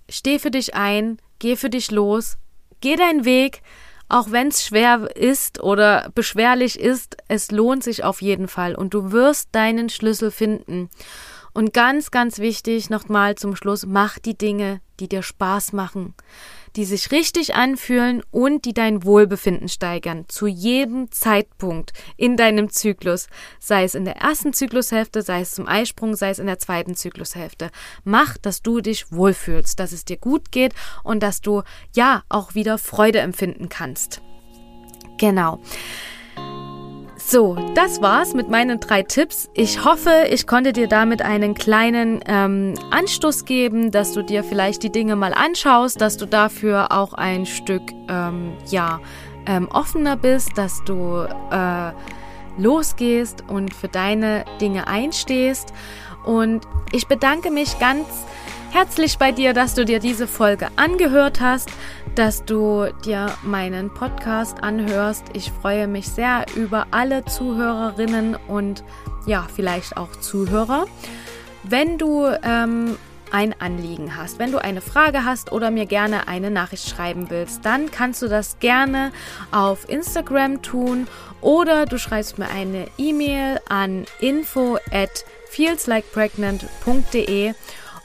steh 0.10 0.40
für 0.40 0.52
dich 0.52 0.76
ein, 0.76 1.18
geh 1.40 1.56
für 1.56 1.70
dich 1.70 1.92
los, 1.92 2.38
geh 2.82 2.96
deinen 2.96 3.26
Weg, 3.26 3.62
auch 4.08 4.32
wenn 4.32 4.50
es 4.50 4.64
schwer 4.64 5.16
ist 5.16 5.62
oder 5.62 6.12
beschwerlich 6.14 6.80
ist, 6.80 7.18
es 7.28 7.52
lohnt 7.52 7.84
sich 7.84 8.04
auf 8.04 8.22
jeden 8.22 8.48
Fall 8.48 8.76
und 8.76 8.94
du 8.94 9.12
wirst 9.12 9.50
deinen 9.54 9.90
Schlüssel 9.90 10.30
finden. 10.30 10.90
Und 11.54 11.74
ganz, 11.74 12.12
ganz 12.12 12.40
wichtig 12.40 12.90
nochmal 12.90 13.36
zum 13.36 13.56
Schluss, 13.56 13.86
mach 13.86 14.20
die 14.20 14.38
Dinge, 14.38 14.82
die 15.00 15.08
dir 15.08 15.24
Spaß 15.24 15.74
machen 15.74 16.14
die 16.76 16.86
sich 16.86 17.12
richtig 17.12 17.56
anfühlen 17.56 18.22
und 18.32 18.66
die 18.66 18.74
dein 18.74 19.04
Wohlbefinden 19.04 19.70
steigern, 19.70 20.26
zu 20.28 20.48
jedem 20.48 21.12
Zeitpunkt 21.12 21.94
in 22.18 22.38
deinem 22.38 22.70
Zyklus, 22.70 23.28
sei 23.60 23.84
es 23.84 23.96
in 23.96 24.06
der 24.06 24.18
ersten 24.18 24.54
Zyklushälfte, 24.54 25.22
sei 25.22 25.42
es 25.42 25.52
zum 25.52 25.68
Eisprung, 25.68 26.16
sei 26.16 26.30
es 26.30 26.40
in 26.40 26.48
der 26.48 26.60
zweiten 26.60 26.96
Zyklushälfte. 26.96 27.72
Mach, 28.04 28.38
dass 28.38 28.62
du 28.62 28.82
dich 28.82 29.12
wohlfühlst, 29.12 29.80
dass 29.80 29.92
es 29.92 30.06
dir 30.06 30.18
gut 30.18 30.52
geht 30.52 30.74
und 31.04 31.24
dass 31.24 31.42
du 31.42 31.64
ja 31.96 32.24
auch 32.30 32.56
wieder 32.56 32.78
Freude 32.78 33.20
empfinden 33.20 33.70
kannst. 33.70 34.22
Genau. 35.18 35.62
So, 37.28 37.56
das 37.74 38.04
war's 38.04 38.36
mit 38.36 38.52
meinen 38.52 38.80
drei 38.80 39.02
Tipps. 39.02 39.50
Ich 39.56 39.84
hoffe, 39.84 40.28
ich 40.30 40.46
konnte 40.46 40.74
dir 40.74 40.88
damit 40.88 41.24
einen 41.24 41.56
kleinen 41.56 42.20
ähm, 42.28 42.76
Anstoß 42.92 43.46
geben, 43.46 43.90
dass 43.90 44.14
du 44.14 44.22
dir 44.22 44.44
vielleicht 44.44 44.84
die 44.84 44.92
Dinge 44.92 45.16
mal 45.16 45.34
anschaust, 45.34 46.00
dass 46.00 46.18
du 46.18 46.28
dafür 46.28 46.92
auch 46.92 47.14
ein 47.14 47.48
Stück 47.48 47.82
ähm, 48.10 48.54
ja 48.68 49.00
ähm, 49.48 49.68
offener 49.72 50.18
bist, 50.18 50.56
dass 50.56 50.84
du 50.86 51.26
äh, 51.50 51.92
losgehst 52.62 53.44
und 53.48 53.74
für 53.74 53.88
deine 53.88 54.46
Dinge 54.62 54.88
einstehst. 54.88 55.74
Und 56.26 56.68
ich 56.92 57.08
bedanke 57.08 57.50
mich 57.50 57.80
ganz 57.80 58.06
herzlich 58.70 59.18
bei 59.18 59.32
dir, 59.32 59.54
dass 59.54 59.74
du 59.74 59.84
dir 59.84 59.98
diese 59.98 60.28
Folge 60.28 60.68
angehört 60.76 61.42
hast, 61.42 61.72
dass 62.16 62.46
du 62.46 62.88
dir 63.04 63.28
meinen 63.44 63.94
Podcast 63.94 64.64
anhörst. 64.64 65.26
Ich 65.34 65.52
freue 65.52 65.88
mich 65.88 66.08
sehr 66.08 66.46
über 66.56 66.88
alle 66.92 67.26
Zuhörerinnen 67.26 68.38
und 68.48 68.86
ja, 69.26 69.46
vielleicht 69.54 69.98
auch 69.98 70.16
Zuhörer. 70.22 70.86
Wenn 71.64 71.98
du 71.98 72.28
ähm, 72.44 72.96
ein 73.32 73.54
Anliegen 73.60 74.16
hast, 74.16 74.40
wenn 74.40 74.54
du 74.54 74.60
eine 74.60 74.80
Frage 74.80 75.26
hast 75.26 75.52
oder 75.52 75.72
mir 75.72 75.88
gerne 75.88 76.30
eine 76.30 76.52
Nachricht 76.52 76.88
schreiben 76.88 77.30
willst, 77.30 77.66
dann 77.66 77.92
kannst 77.92 78.22
du 78.22 78.30
das 78.30 78.60
gerne 78.60 79.12
auf 79.52 79.90
Instagram 79.90 80.62
tun 80.62 81.08
oder 81.42 81.86
du 81.86 81.98
schreibst 81.98 82.38
mir 82.38 82.50
eine 82.50 82.86
E-Mail 82.98 83.60
an 83.68 84.06
info 84.22 84.78
at 84.90 85.26
feelslikepregnant.de 85.50 87.54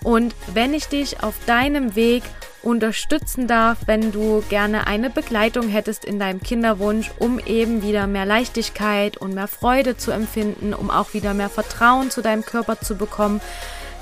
und 0.03 0.35
wenn 0.53 0.75
ich 0.75 0.87
dich 0.87 1.23
auf 1.23 1.37
deinem 1.47 1.95
Weg 1.95 2.25
unterstützen 2.63 3.47
darf, 3.47 3.79
wenn 3.87 4.13
du 4.13 4.43
gerne 4.49 4.87
eine 4.87 5.11
Begleitung 5.11 5.69
hättest 5.69 6.05
in 6.05 6.19
deinem 6.19 6.41
Kinderwunsch, 6.43 7.11
um 7.19 7.39
eben 7.39 7.83
wieder 7.83 8.07
mehr 8.07 8.27
Leichtigkeit 8.27 9.17
und 9.17 9.35
mehr 9.35 9.49
Freude 9.49 9.97
zu 9.97 10.11
empfinden, 10.11 10.75
um 10.75 10.91
auch 10.91 11.15
wieder 11.15 11.35
mehr 11.35 11.49
Vertrauen 11.49 12.11
zu 12.11 12.23
deinem 12.23 12.45
Körper 12.45 12.81
zu 12.81 12.97
bekommen, 12.97 13.41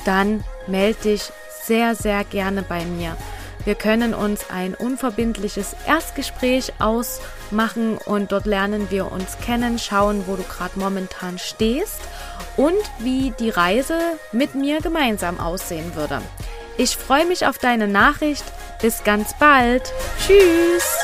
dann 0.04 0.44
melde 0.66 1.00
dich 1.02 1.30
sehr, 1.62 1.94
sehr 1.94 2.24
gerne 2.24 2.62
bei 2.62 2.84
mir. 2.84 3.16
Wir 3.64 3.74
können 3.74 4.14
uns 4.14 4.48
ein 4.50 4.74
unverbindliches 4.74 5.76
Erstgespräch 5.86 6.72
ausmachen 6.78 7.98
und 7.98 8.32
dort 8.32 8.46
lernen 8.46 8.86
wir 8.90 9.12
uns 9.12 9.36
kennen, 9.44 9.78
schauen, 9.78 10.24
wo 10.26 10.36
du 10.36 10.42
gerade 10.42 10.78
momentan 10.78 11.38
stehst 11.38 12.00
und 12.56 12.72
wie 12.98 13.32
die 13.38 13.50
Reise 13.50 13.98
mit 14.32 14.54
mir 14.54 14.80
gemeinsam 14.80 15.38
aussehen 15.38 15.94
würde. 15.94 16.22
Ich 16.80 16.96
freue 16.96 17.26
mich 17.26 17.44
auf 17.44 17.58
deine 17.58 17.88
Nachricht. 17.88 18.44
Bis 18.80 19.02
ganz 19.02 19.36
bald. 19.36 19.92
Tschüss. 20.24 20.96